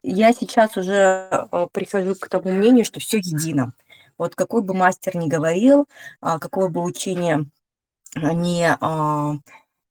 [0.09, 3.73] я сейчас уже э, прихожу к тому мнению, что все едино.
[4.17, 5.87] Вот какой бы мастер ни говорил,
[6.21, 7.45] а, какое бы учение
[8.15, 9.33] а, не а,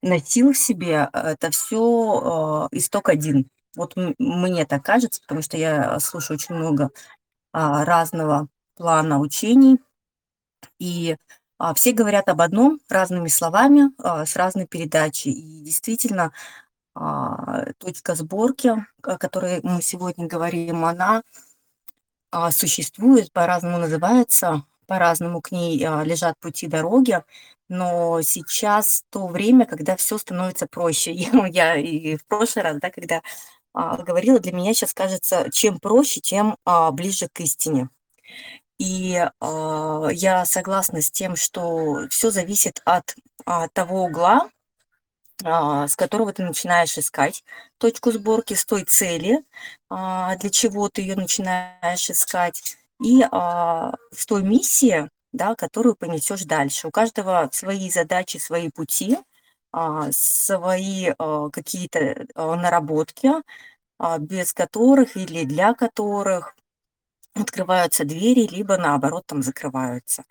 [0.02, 3.48] носил в себе, это все исток один.
[3.76, 6.90] Вот мне так кажется, потому что я слушаю очень много
[7.52, 9.78] разного плана учений,
[10.78, 11.16] и
[11.74, 13.90] все говорят об одном разными словами,
[14.24, 15.32] с разной передачей.
[15.32, 16.32] И действительно,
[17.78, 18.72] точка сборки,
[19.02, 21.22] о которой мы сегодня говорим, она
[22.30, 27.22] а, существует, по-разному называется, по-разному к ней а, лежат пути дороги,
[27.68, 31.12] но сейчас то время, когда все становится проще.
[31.12, 33.22] Я, я и в прошлый раз, да, когда
[33.72, 37.88] а, говорила, для меня сейчас кажется, чем проще, тем а, ближе к истине.
[38.78, 43.14] И а, я согласна с тем, что все зависит от
[43.46, 44.48] а, того угла, а,
[45.44, 47.44] с которого ты начинаешь искать
[47.78, 49.44] точку сборки, с той цели,
[49.90, 56.44] а, для чего ты ее начинаешь искать, и а, с той миссии, да, которую понесешь
[56.44, 56.88] дальше.
[56.88, 59.18] У каждого свои задачи, свои пути,
[59.72, 63.30] а, свои а, какие-то а, наработки,
[63.98, 66.56] а, без которых или для которых
[67.34, 70.24] открываются двери, либо наоборот там закрываются.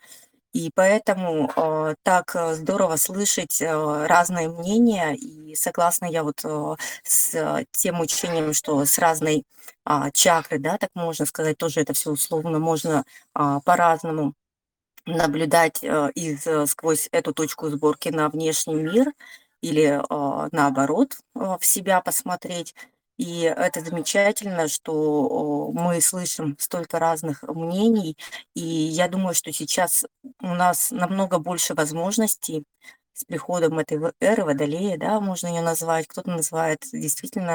[0.56, 5.14] И поэтому э, так э, здорово слышать э, разные мнения.
[5.14, 9.44] И согласна я вот э, с тем учением, что с разной
[9.86, 13.04] э, чакры, да, так можно сказать, тоже это все условно можно
[13.38, 14.34] э, по-разному
[15.06, 19.12] наблюдать э, из, э, сквозь эту точку сборки на внешний мир
[19.60, 22.74] или э, наоборот э, в себя посмотреть.
[23.18, 28.18] И это замечательно, что мы слышим столько разных мнений.
[28.56, 30.06] И я думаю, что сейчас
[30.42, 32.66] у нас намного больше возможностей
[33.14, 36.08] с приходом этой эры Водолея, да, можно ее назвать.
[36.08, 37.54] Кто-то называет действительно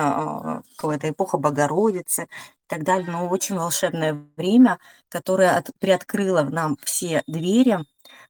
[0.59, 2.27] а, какая-то эпоха Богородицы и
[2.67, 3.11] так далее.
[3.11, 4.79] Но очень волшебное время,
[5.11, 7.79] которое от- приоткрыло нам все двери,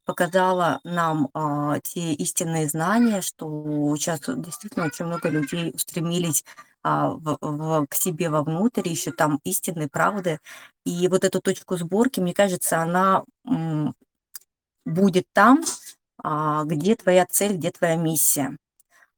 [0.04, 6.44] показала нам а, те истинные знания, что сейчас действительно очень много людей устремились
[6.82, 10.38] а, в- в- к себе вовнутрь, ищут там истины, правды.
[10.84, 13.94] И вот эту точку сборки, мне кажется, она м,
[14.86, 15.60] будет там,
[16.22, 18.56] а, где твоя цель, где твоя миссия.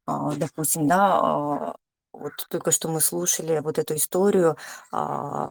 [0.06, 1.76] А, допустим, да, а,
[2.12, 4.56] вот только что мы слушали вот эту историю
[4.92, 5.50] а,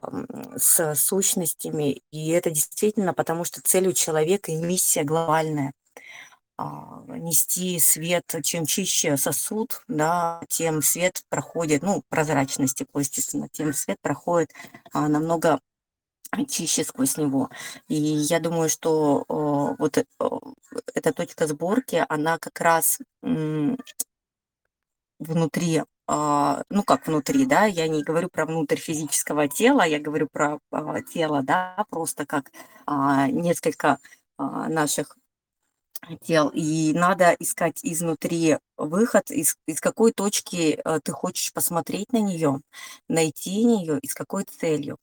[0.57, 5.73] с сущностями, и это действительно потому, что цель у человека и миссия глобальная
[7.07, 13.97] нести свет, чем чище сосуд, да, тем свет проходит, ну, прозрачность стекло, естественно, тем свет
[14.01, 14.51] проходит
[14.93, 15.59] а, намного
[16.49, 17.49] чище сквозь него.
[17.87, 20.05] И я думаю, что о, вот э,
[20.93, 23.77] эта точка сборки, она как раз м,
[25.19, 30.27] внутри, а, ну как внутри, да, я не говорю про внутрь физического тела, я говорю
[30.31, 32.51] про а, тело, да, просто как
[32.85, 33.99] а, несколько
[34.37, 35.17] а, наших
[36.21, 36.49] тел.
[36.53, 42.61] И надо искать изнутри выход, из, из какой точки э, ты хочешь посмотреть на нее,
[43.07, 44.97] найти ее и с какой целью.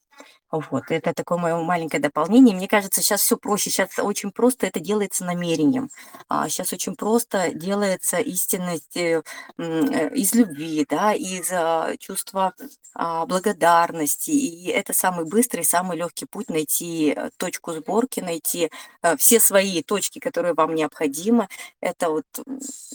[0.51, 2.57] Вот, это такое мое маленькое дополнение.
[2.57, 3.69] Мне кажется, сейчас все проще.
[3.69, 5.91] Сейчас очень просто это делается намерением.
[6.29, 9.23] А, сейчас очень просто делается истинность э,
[9.59, 12.55] э, из любви, да, из а, чувства
[12.95, 14.31] а, благодарности.
[14.31, 18.71] И это самый быстрый, самый легкий путь найти точку сборки, найти
[19.19, 21.49] все свои точки, которые вам необходимы.
[21.83, 22.25] Это вот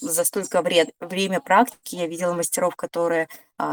[0.02, 0.64] за столько
[1.00, 3.28] время практики я видела мастеров, которые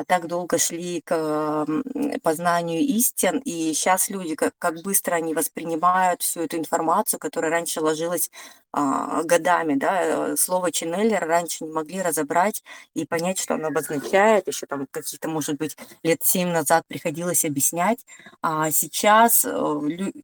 [0.07, 1.83] так долго шли к м,
[2.23, 8.31] познанию истин, и сейчас люди, как, быстро они воспринимают всю эту информацию, которая раньше ложилась
[8.73, 12.63] а, годами, да, э, слово Ченнеллер раньше не могли разобрать
[12.95, 17.99] и понять, что оно обозначает, еще там каких-то, может быть, лет семь назад приходилось объяснять,
[18.43, 19.51] а сейчас э,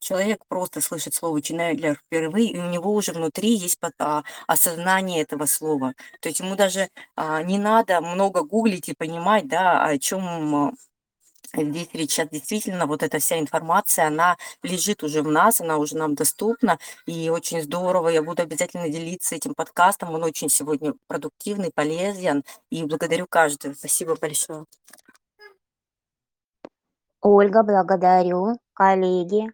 [0.01, 5.47] человек просто слышит слово Ченнеллер впервые, и у него уже внутри есть а, осознание этого
[5.47, 10.77] слова, то есть ему даже а, не надо много гуглить и понимать, да, о чем
[11.55, 12.13] здесь речь.
[12.13, 16.79] Сейчас действительно вот эта вся информация, она лежит уже в нас, она уже нам доступна,
[17.07, 18.09] и очень здорово.
[18.09, 23.75] Я буду обязательно делиться этим подкастом, он очень сегодня продуктивный, полезен, и благодарю каждого.
[23.75, 24.65] Спасибо большое.
[27.21, 28.59] Ольга, благодарю.
[28.73, 29.51] Коллеги,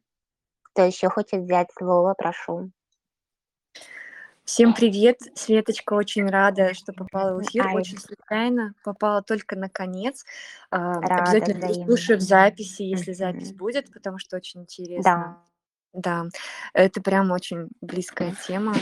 [0.62, 2.70] кто еще хочет взять слово, прошу.
[4.45, 9.68] Всем привет, Светочка, очень рада, что попала в эфир, Ай, очень случайно, попала только на
[9.68, 10.24] конец.
[10.70, 11.86] Рада Обязательно взаимно.
[12.16, 14.64] в записи, если запись будет, потому что очень Да.
[14.64, 15.38] интересно.
[15.95, 16.24] Да,
[16.72, 18.74] это прям очень близкая тема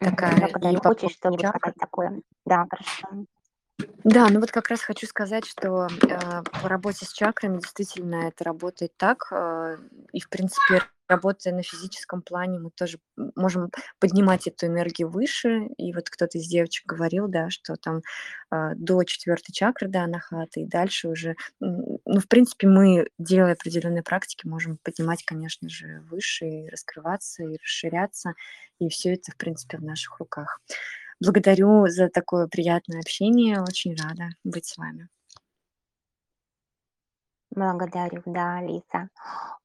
[0.00, 0.48] такая.
[0.48, 0.80] И Благодарю.
[0.80, 1.58] по Хочешь чакр.
[1.58, 2.22] сказать такое?
[2.46, 3.26] Да, хорошо.
[4.04, 8.44] Да, ну вот как раз хочу сказать, что э, по работе с чакрами действительно это
[8.44, 9.76] работает так, э,
[10.12, 12.98] и в принципе работая на физическом плане, мы тоже
[13.36, 15.66] можем поднимать эту энергию выше.
[15.76, 18.02] И вот кто-то из девочек говорил, да, что там
[18.50, 24.02] э, до четвертой чакры, да, анахаты, и дальше уже, ну, в принципе, мы, делая определенные
[24.02, 28.32] практики, можем поднимать, конечно же, выше, и раскрываться, и расширяться,
[28.78, 30.60] и все это, в принципе, в наших руках.
[31.24, 33.62] Благодарю за такое приятное общение.
[33.62, 35.08] Очень рада быть с вами.
[37.50, 39.08] Благодарю, да, Алиса.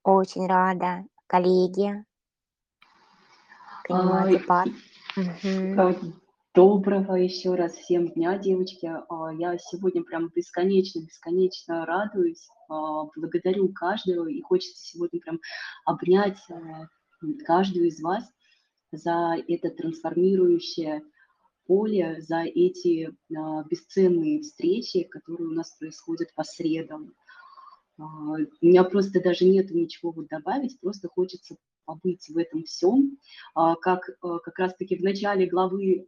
[0.03, 1.05] Очень рада.
[1.25, 2.05] Коллеги,
[6.53, 8.91] Доброго еще раз всем дня, девочки.
[9.09, 12.47] А, Я сегодня прям бесконечно-бесконечно радуюсь.
[12.69, 15.39] А, Благодарю каждого и хочется сегодня прям
[15.85, 16.87] обнять а,
[17.45, 18.23] каждую из вас
[18.91, 21.01] за это трансформирующее
[21.67, 27.13] поле, за эти а, бесценные встречи, которые у нас происходят по средам.
[27.99, 33.17] А, У меня просто даже нет ничего вот добавить, просто хочется побыть в этом всем.
[33.53, 36.07] А, Как как раз-таки в начале главы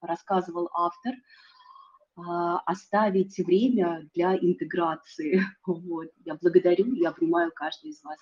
[0.00, 1.14] рассказывал автор,
[2.64, 5.42] оставить время для интеграции.
[5.66, 6.08] Вот.
[6.24, 8.18] Я благодарю и обнимаю каждую из вас.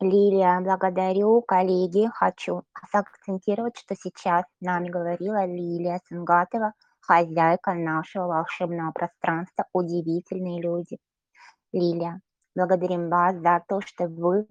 [0.00, 1.40] Лилия, благодарю.
[1.42, 10.60] Коллеги, хочу акцентировать, что сейчас с нами говорила Лилия Сунгатова, хозяйка нашего волшебного пространства «Удивительные
[10.60, 10.98] люди».
[11.72, 12.20] Лилия,
[12.56, 14.46] благодарим вас за то, что вы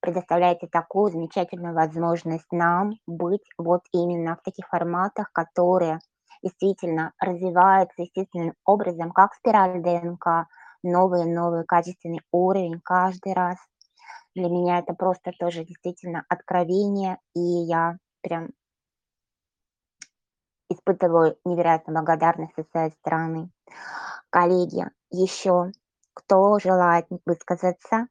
[0.00, 6.00] предоставляете такую замечательную возможность нам быть вот именно в таких форматах, которые
[6.42, 10.46] действительно развиваются естественным образом, как спираль ДНК,
[10.82, 13.56] новый-новый качественный уровень каждый раз.
[14.34, 18.50] Для меня это просто тоже действительно откровение, и я прям
[20.68, 23.50] испытываю невероятную благодарность со своей стороны.
[24.30, 25.70] Коллеги, еще
[26.14, 28.06] кто желает высказаться,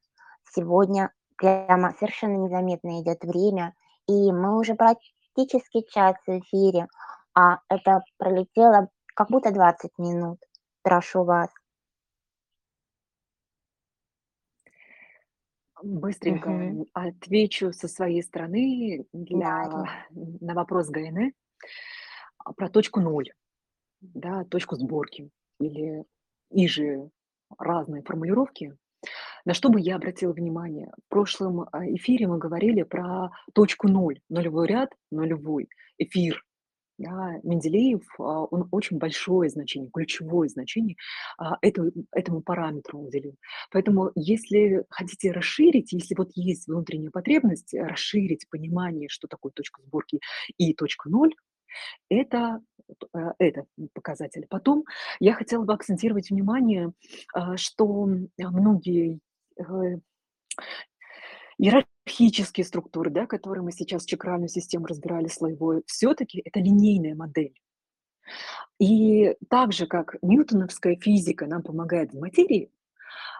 [0.54, 3.74] сегодня прямо совершенно незаметно идет время,
[4.06, 6.88] и мы уже практически час в эфире,
[7.34, 10.38] а это пролетело как будто 20 минут.
[10.82, 11.48] Прошу вас.
[15.84, 16.86] Быстренько Мгм.
[16.94, 19.68] отвечу со своей стороны Да, для,
[20.10, 20.38] Ирина.
[20.40, 21.34] на вопрос Гайны
[22.38, 23.30] а, про точку ноль,
[24.00, 25.30] да, точку сборки
[25.60, 26.04] или
[26.50, 27.10] иже
[27.58, 28.76] разные формулировки.
[29.44, 30.90] На что бы я обратила внимание?
[31.06, 35.68] В прошлом а, эфире мы говорили про точку ноль, нулевой ряд, нулевой
[35.98, 36.42] эфир.
[36.96, 40.96] Да, Менделеев, а, он очень большое значение, ключевое значение
[41.38, 43.34] а, этому, этому параметру уделил.
[43.72, 50.20] Поэтому если хотите расширить, если вот есть внутренняя потребность расширить понимание, что такое точка сборки
[50.56, 51.34] и точка ноль,
[52.08, 52.60] это,
[53.12, 54.46] э, это показатель.
[54.48, 54.84] Потом
[55.18, 56.92] я хотела бы акцентировать внимание,
[57.34, 59.18] а, что многие
[59.58, 59.98] э,
[62.06, 67.54] Иерархические структуры, да, которые мы сейчас чакральную систему разбирали слоевой, все-таки это линейная модель.
[68.78, 72.70] И так же, как ньютоновская физика нам помогает в материи,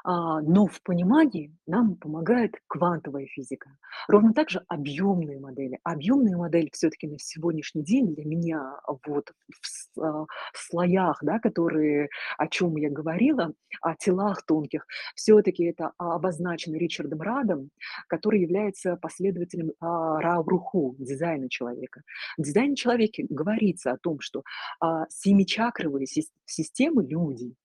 [0.04, 3.70] но в понимании нам помогает квантовая физика.
[4.08, 5.78] Ровно так же объемные модели.
[5.82, 8.76] Объемные модели все-таки на сегодняшний день для меня
[9.06, 15.64] вот в, а, в слоях, да, которые, о чем я говорила, о телах тонких, все-таки
[15.64, 17.70] это обозначено Ричардом Радом,
[18.08, 22.02] который является последователем а, Рауруху, дизайна человека.
[22.36, 24.42] В дизайне человека говорится о том, что
[24.80, 27.63] а, семичакровые сис- системы люди, а,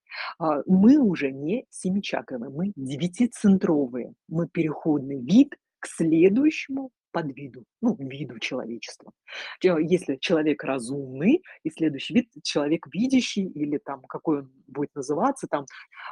[0.66, 4.14] мы уже не семичаковые, мы девятицентровые.
[4.28, 9.12] Мы переходный вид к следующему подвиду, ну, виду человечества.
[9.60, 15.48] Че- Если человек разумный, и следующий вид человек видящий, или там какой он будет называться,
[15.48, 15.66] там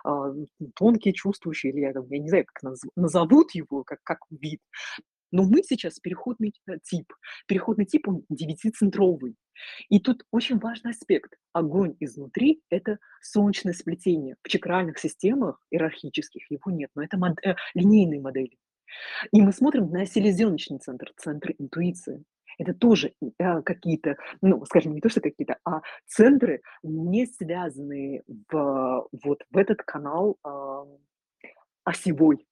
[0.04, 0.34] а,
[0.76, 4.60] тонкий чувствующий, или я, там, я не знаю, как наз- назовут его, как, как вид.
[5.32, 7.14] Но мы сейчас переходный э, тип.
[7.48, 9.36] Переходный тип, он девятицентровый.
[9.90, 11.34] И тут очень важный аспект.
[11.54, 14.36] Огонь изнутри– это солнечное сплетение.
[14.44, 18.58] В чакральных системах иерархических его нет, но это мод- э, линейные модели.
[19.32, 22.24] И мы смотрим на селезеночный центр, центр интуиции.
[22.58, 29.08] Это тоже э, какие-то, ну, скажем, не то, что какие-то, а центры, не связанные в,
[29.12, 30.86] вот в этот канал а,
[31.84, 32.48] осевой,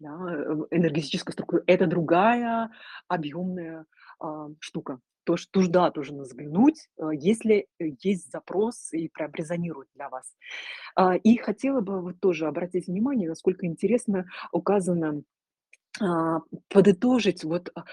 [0.00, 1.64] да, э, энергетическую структуру.
[1.66, 2.70] Это другая
[3.08, 3.86] объемная
[4.20, 5.00] а, штука.
[5.28, 10.08] То, что туда тоже надо заглянуть, э, если э, есть запрос и прям резонирует для
[10.08, 10.34] вас.
[10.96, 15.22] А, И хотела бы вот тоже обратить внимание, насколько интересно указано
[16.00, 17.84] а, подытожить вот а,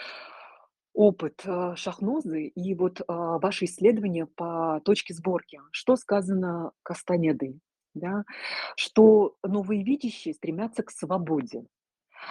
[0.93, 1.43] опыт
[1.75, 5.59] Шахнозы и вот ваши исследования по точке сборки.
[5.71, 7.59] Что сказано Кастанедой?
[7.95, 8.23] Да?
[8.77, 11.65] Что новые видящие стремятся к свободе.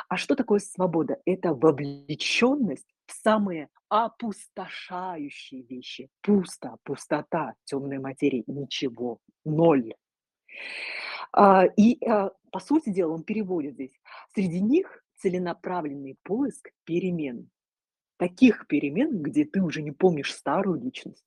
[0.09, 1.19] А что такое свобода?
[1.27, 2.94] Это вовлеченность
[3.25, 6.09] самые опустошающие вещи.
[6.21, 9.95] Пусто, пустота, темной материи, ничего, ноль.
[11.33, 13.99] А, И, а, по сути дела, он переводит здесь.
[14.35, 17.51] Среди них целенаправленный поиск перемен.
[18.19, 21.27] Таких перемен, где ты уже не помнишь старую личность.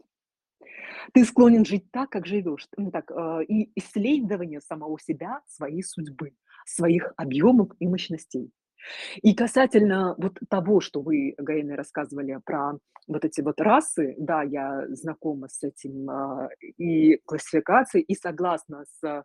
[1.13, 2.67] Ты склонен жить так, как живешь.
[2.91, 6.33] Так, а, и исследование самого себя, своей судьбы,
[6.65, 8.51] своих объемов и мощностей.
[9.21, 12.73] И касательно вот того, что вы, Гаина, рассказывали про
[13.07, 19.03] вот эти вот расы, да, я знакома с этим а, и классификацией, и согласна с,
[19.05, 19.23] э,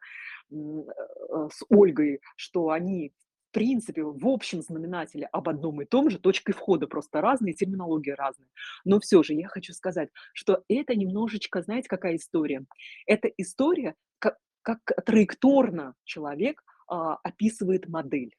[0.51, 3.13] с Ольгой, что они
[3.51, 8.15] в принципе, в общем знаменателе об одном и том же, точкой входа просто разные, терминология
[8.15, 8.49] разная.
[8.87, 12.65] Но все же я хочу сказать, что это немножечко, знаете, какая история?
[13.07, 18.35] Это история, как, как траекторно человек а, описывает модель.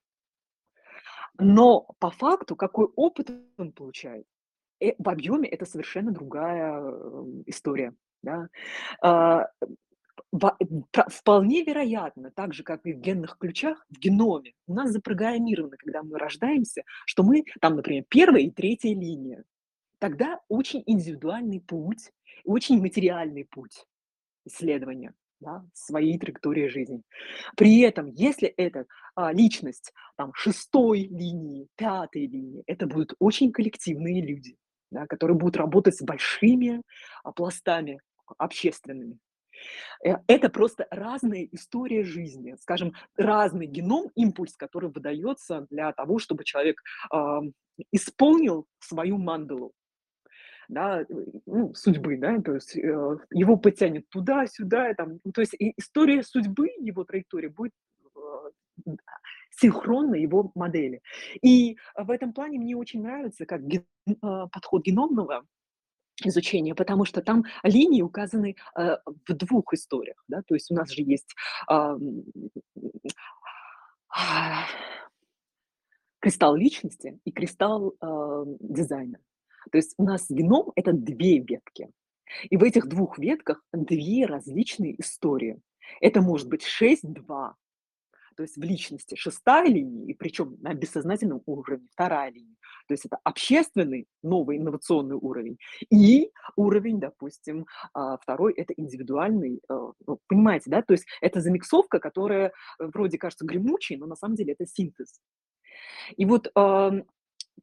[1.39, 4.25] Но по факту, какой опыт он получает,
[4.79, 7.93] э, в объеме это совершенно другая э, история.
[8.21, 8.47] Да?
[9.01, 9.47] А,
[10.31, 10.57] про-
[11.09, 16.03] вполне вероятно, так же, как и в генных ключах, в геноме у нас запрограммировано, когда
[16.03, 19.43] мы рождаемся, что мы там, например, первая и третья линия.
[19.99, 22.11] Тогда очень индивидуальный путь,
[22.43, 23.86] очень материальный путь
[24.45, 25.13] исследования
[25.44, 27.02] да, своей траектории жизни.
[27.56, 28.86] При этом, если это
[29.16, 34.58] а, личность там, шестой линии, пятой линии, это будут очень коллективные люди,
[34.91, 36.82] да, которые будут работать с большими
[37.24, 38.00] а, пластами
[38.38, 39.20] общественными.
[40.06, 46.44] Э, это просто разная история жизни, скажем, разный геном, импульс, который выдается для того, чтобы
[46.44, 46.82] человек
[47.14, 47.18] э,
[47.91, 49.74] исполнил свою мандалу
[50.68, 51.05] да, э,
[51.45, 56.24] ну, судьбы, да, то есть э, его потянет туда, сюда, там, ну, то есть история
[56.24, 57.74] судьбы, его траектория будет
[58.16, 58.91] э,
[59.51, 61.01] синхронно его модели.
[61.41, 65.45] И в этом плане мне очень нравится как ген, э, подход геномного
[66.24, 68.97] изучения, потому что там линии указаны э,
[69.28, 71.36] в двух историях, да, то есть у нас же есть
[71.70, 71.97] э,
[76.20, 79.20] кристалл личности и кристалл э, дизайна.
[79.72, 81.89] То есть у нас геном– это две ветки.
[82.49, 85.59] И в этих двух ветках две различные истории.
[86.01, 87.53] Это может быть 6-2,
[88.36, 92.55] то есть в личности шестая линия, и причем на бессознательном уровне вторая линия.
[92.88, 95.57] То есть это общественный новый инновационный уровень
[95.89, 99.61] и уровень, допустим, а, второй– это индивидуальный.
[99.70, 100.82] Э, ну, понимаете, да?
[100.82, 105.20] То есть это замиксовка, которая вроде кажется гремучей, но на самом деле это синтез.
[106.18, 106.51] И вот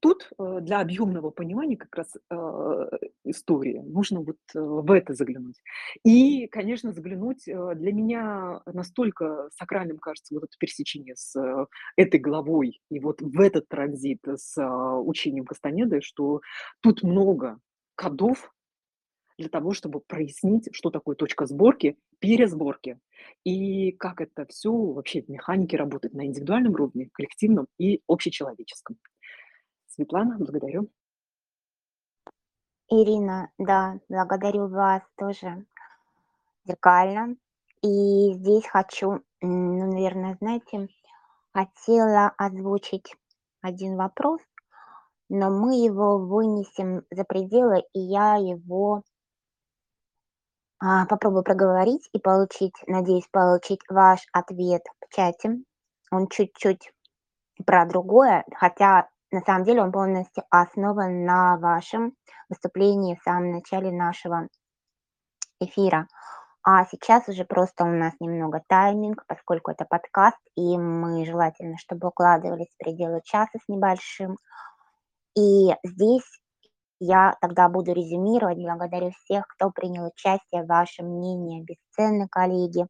[0.00, 2.90] Тут э, для объемного понимания как раз э,
[3.24, 5.62] истории нужно вот э, в это заглянуть.
[6.04, 11.38] И, конечно, заглянуть для меня настолько сакральным кажется вот это пересечение с
[11.96, 14.56] этой главой и вот в этот транзит с
[15.02, 16.40] учением Кастанеды, что
[16.80, 17.58] тут много
[17.94, 18.52] кодов
[19.40, 22.98] для того, чтобы прояснить, что такое точка сборки, пересборки,
[23.44, 28.96] и как это все вообще в механике работает на индивидуальном уровне, коллективном и общечеловеческом.
[30.00, 30.88] Светлана, благодарю.
[32.88, 35.66] Ирина, да, благодарю вас тоже
[36.64, 37.36] зеркально.
[37.82, 40.88] И здесь хочу, ну, наверное, знаете,
[41.52, 43.14] хотела озвучить
[43.60, 44.40] один вопрос,
[45.28, 49.02] но мы его вынесем за пределы, и я его
[50.78, 55.58] а, попробую проговорить и получить, надеюсь, получить ваш ответ в чате.
[56.10, 56.90] Он чуть-чуть
[57.66, 62.14] про другое, хотя на самом деле он полностью основан на вашем
[62.48, 64.48] выступлении в самом начале нашего
[65.60, 66.08] эфира.
[66.62, 72.08] А сейчас уже просто у нас немного тайминг, поскольку это подкаст, и мы желательно, чтобы
[72.08, 74.36] укладывались в пределы часа с небольшим.
[75.36, 76.28] И здесь
[76.98, 78.58] я тогда буду резюмировать.
[78.58, 80.66] Благодарю всех, кто принял участие.
[80.66, 82.86] Ваше мнение бесценно, коллеги.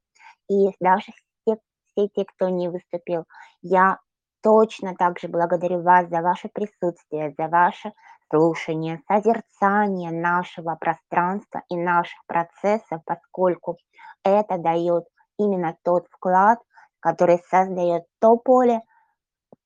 [0.48, 3.24] И даже все, все те, кто не выступил.
[3.62, 3.98] Я
[4.42, 7.92] Точно так же благодарю вас за ваше присутствие, за ваше
[8.30, 13.76] слушание, созерцание нашего пространства и наших процессов, поскольку
[14.24, 15.04] это дает
[15.38, 16.58] именно тот вклад,
[17.00, 18.80] который создает то поле,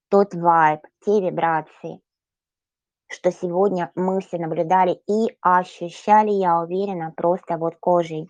[0.09, 2.01] тот вайб, те вибрации,
[3.09, 8.29] что сегодня мы все наблюдали и ощущали, я уверена, просто вот кожей.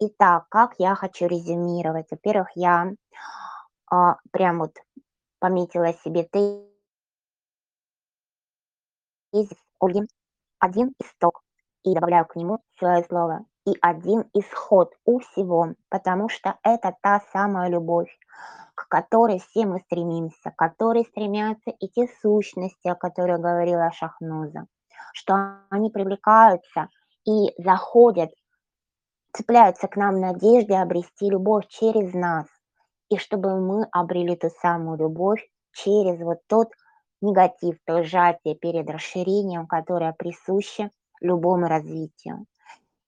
[0.00, 2.06] Итак, как я хочу резюмировать?
[2.10, 2.90] Во-первых, я
[3.90, 4.72] а, прям вот
[5.44, 6.24] пометила себе
[9.30, 10.00] тезис Ольги.
[10.58, 11.42] Один исток.
[11.82, 13.44] И добавляю к нему свое слово.
[13.66, 18.08] И один исход у всего, потому что это та самая любовь,
[18.74, 24.66] к которой все мы стремимся, к которой стремятся и те сущности, о которых говорила Шахнуза,
[25.12, 26.88] что они привлекаются
[27.26, 28.30] и заходят,
[29.34, 32.46] цепляются к нам в надежде обрести любовь через нас
[33.08, 36.68] и чтобы мы обрели ту самую любовь через вот тот
[37.20, 40.90] негатив, то сжатие перед расширением, которое присуще
[41.20, 42.46] любому развитию.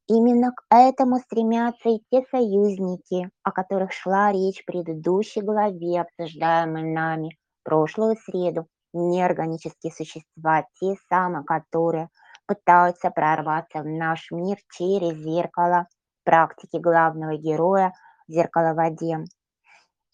[0.09, 6.85] Именно к этому стремятся и те союзники, о которых шла речь в предыдущей главе, обсуждаемой
[6.85, 12.09] нами прошлую среду, неорганические существа, те самые, которые
[12.47, 15.89] пытаются прорваться в наш мир через зеркало
[16.25, 17.93] практики главного героя,
[18.29, 19.25] зеркало в воде.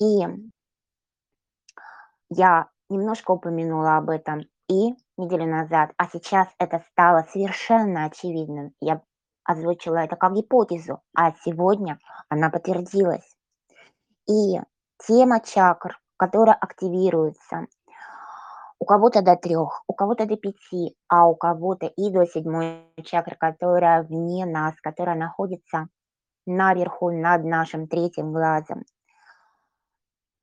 [0.00, 0.20] И
[2.30, 8.72] я немножко упомянула об этом и неделю назад, а сейчас это стало совершенно очевидным.
[8.80, 9.02] Я
[9.44, 13.36] озвучила это как гипотезу, а сегодня она подтвердилась.
[14.28, 14.60] И
[15.06, 17.66] тема чакр, которая активируется,
[18.78, 23.36] у кого-то до трех, у кого-то до пяти, а у кого-то и до седьмой чакры,
[23.38, 25.88] которая вне нас, которая находится
[26.46, 28.82] наверху над нашим третьим глазом.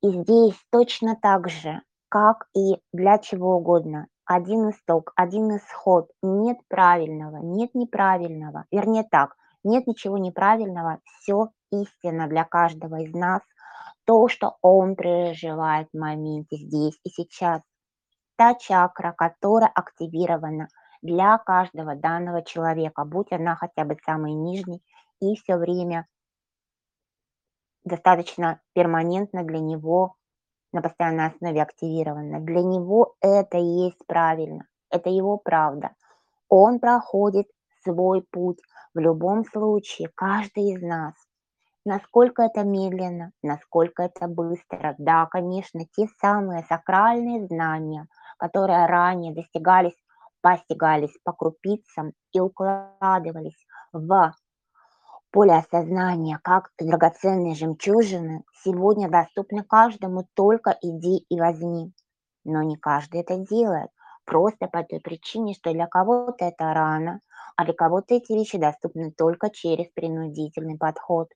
[0.02, 6.10] И здесь точно так же, как и для чего угодно, один исток, один исход.
[6.22, 8.64] Нет правильного, нет неправильного.
[8.70, 13.42] Вернее так, нет ничего неправильного, все истина для каждого из нас.
[14.06, 17.60] То, что он переживает в моменте здесь и сейчас.
[18.36, 20.68] Та чакра, которая активирована
[21.02, 24.82] для каждого данного человека, будь она хотя бы самой нижней,
[25.20, 26.06] и все время
[27.90, 30.14] достаточно перманентно для него
[30.72, 32.40] на постоянной основе активировано.
[32.40, 35.90] Для него это и есть правильно, это его правда.
[36.48, 37.48] Он проходит
[37.84, 38.58] свой путь
[38.94, 41.14] в любом случае, каждый из нас.
[41.84, 44.94] Насколько это медленно, насколько это быстро.
[44.98, 48.06] Да, конечно, те самые сакральные знания,
[48.38, 49.96] которые ранее достигались,
[50.42, 54.32] постигались по крупицам и укладывались в
[55.30, 61.92] поле осознания, как драгоценные жемчужины, сегодня доступны каждому, только иди и возьми.
[62.44, 63.90] Но не каждый это делает,
[64.24, 67.20] просто по той причине, что для кого-то это рано,
[67.56, 71.28] а для кого-то эти вещи доступны только через принудительный подход.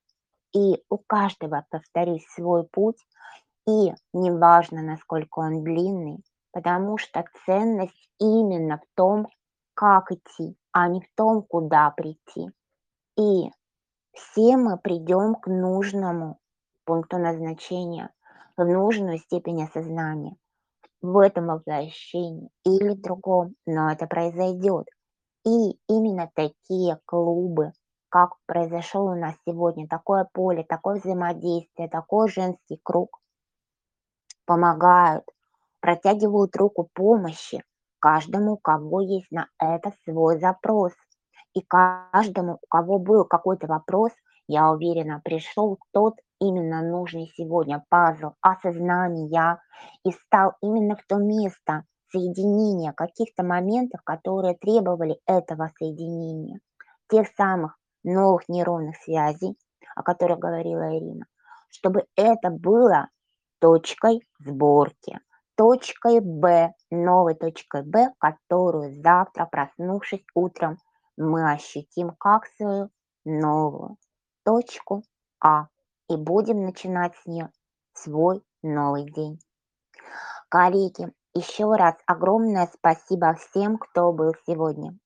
[0.53, 3.05] И у каждого, повторюсь, свой путь,
[3.67, 9.27] и неважно, насколько он длинный, потому что ценность именно в том,
[9.73, 12.51] как идти, а не в том, куда прийти.
[13.17, 13.49] И
[14.15, 16.39] все мы придем к нужному
[16.85, 18.09] пункту назначения,
[18.57, 20.35] в нужную степень осознания,
[21.01, 24.87] в этом воплощении или другом, но это произойдет.
[25.45, 27.73] И именно такие клубы,
[28.09, 33.19] как произошел у нас сегодня, такое поле, такое взаимодействие, такой женский круг,
[34.45, 35.25] помогают,
[35.81, 37.63] протягивают руку помощи
[37.99, 40.93] каждому, у кого есть на это свой запрос.
[41.55, 44.11] И каждому, у кого был какой-то вопрос,
[44.47, 49.59] я уверена, пришел тот именно нужный сегодня пазл осознания
[50.03, 56.59] и стал именно в то место соединения каких-то моментов, которые требовали этого соединения,
[57.09, 59.57] тех самых новых нейронных связей,
[59.95, 61.25] о которых говорила Ирина,
[61.69, 63.07] чтобы это было
[63.59, 65.19] точкой сборки,
[65.55, 70.77] точкой Б, новой точкой Б, которую завтра, проснувшись утром,
[71.17, 72.89] мы ощутим как свою
[73.23, 73.97] новую
[74.43, 75.03] точку
[75.39, 75.67] А
[76.09, 77.49] и будем начинать с нее
[77.93, 79.39] свой новый день.
[80.49, 84.97] Коллеги, еще раз огромное спасибо всем, кто был сегодня.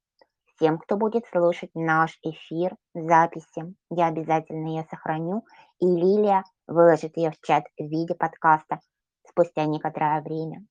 [0.55, 3.73] Всем, кто будет слушать наш эфир в записи.
[3.89, 5.45] Я обязательно ее сохраню.
[5.79, 8.79] И Лилия выложит ее в чат в виде подкаста
[9.25, 10.65] спустя некоторое время.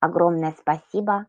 [0.00, 1.26] Огромное спасибо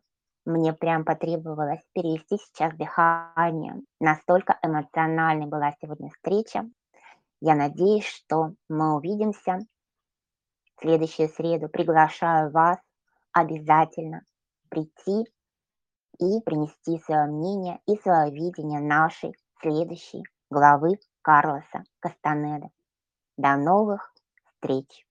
[0.50, 3.80] мне прям потребовалось перевести сейчас дыхание.
[4.00, 6.68] Настолько эмоциональной была сегодня встреча.
[7.40, 9.58] Я надеюсь, что мы увидимся
[10.76, 11.68] в следующую среду.
[11.68, 12.78] Приглашаю вас
[13.32, 14.22] обязательно
[14.68, 15.24] прийти
[16.18, 22.70] и принести свое мнение и свое видение нашей следующей главы Карлоса Кастанеда.
[23.36, 24.12] До новых
[24.44, 25.06] встреч!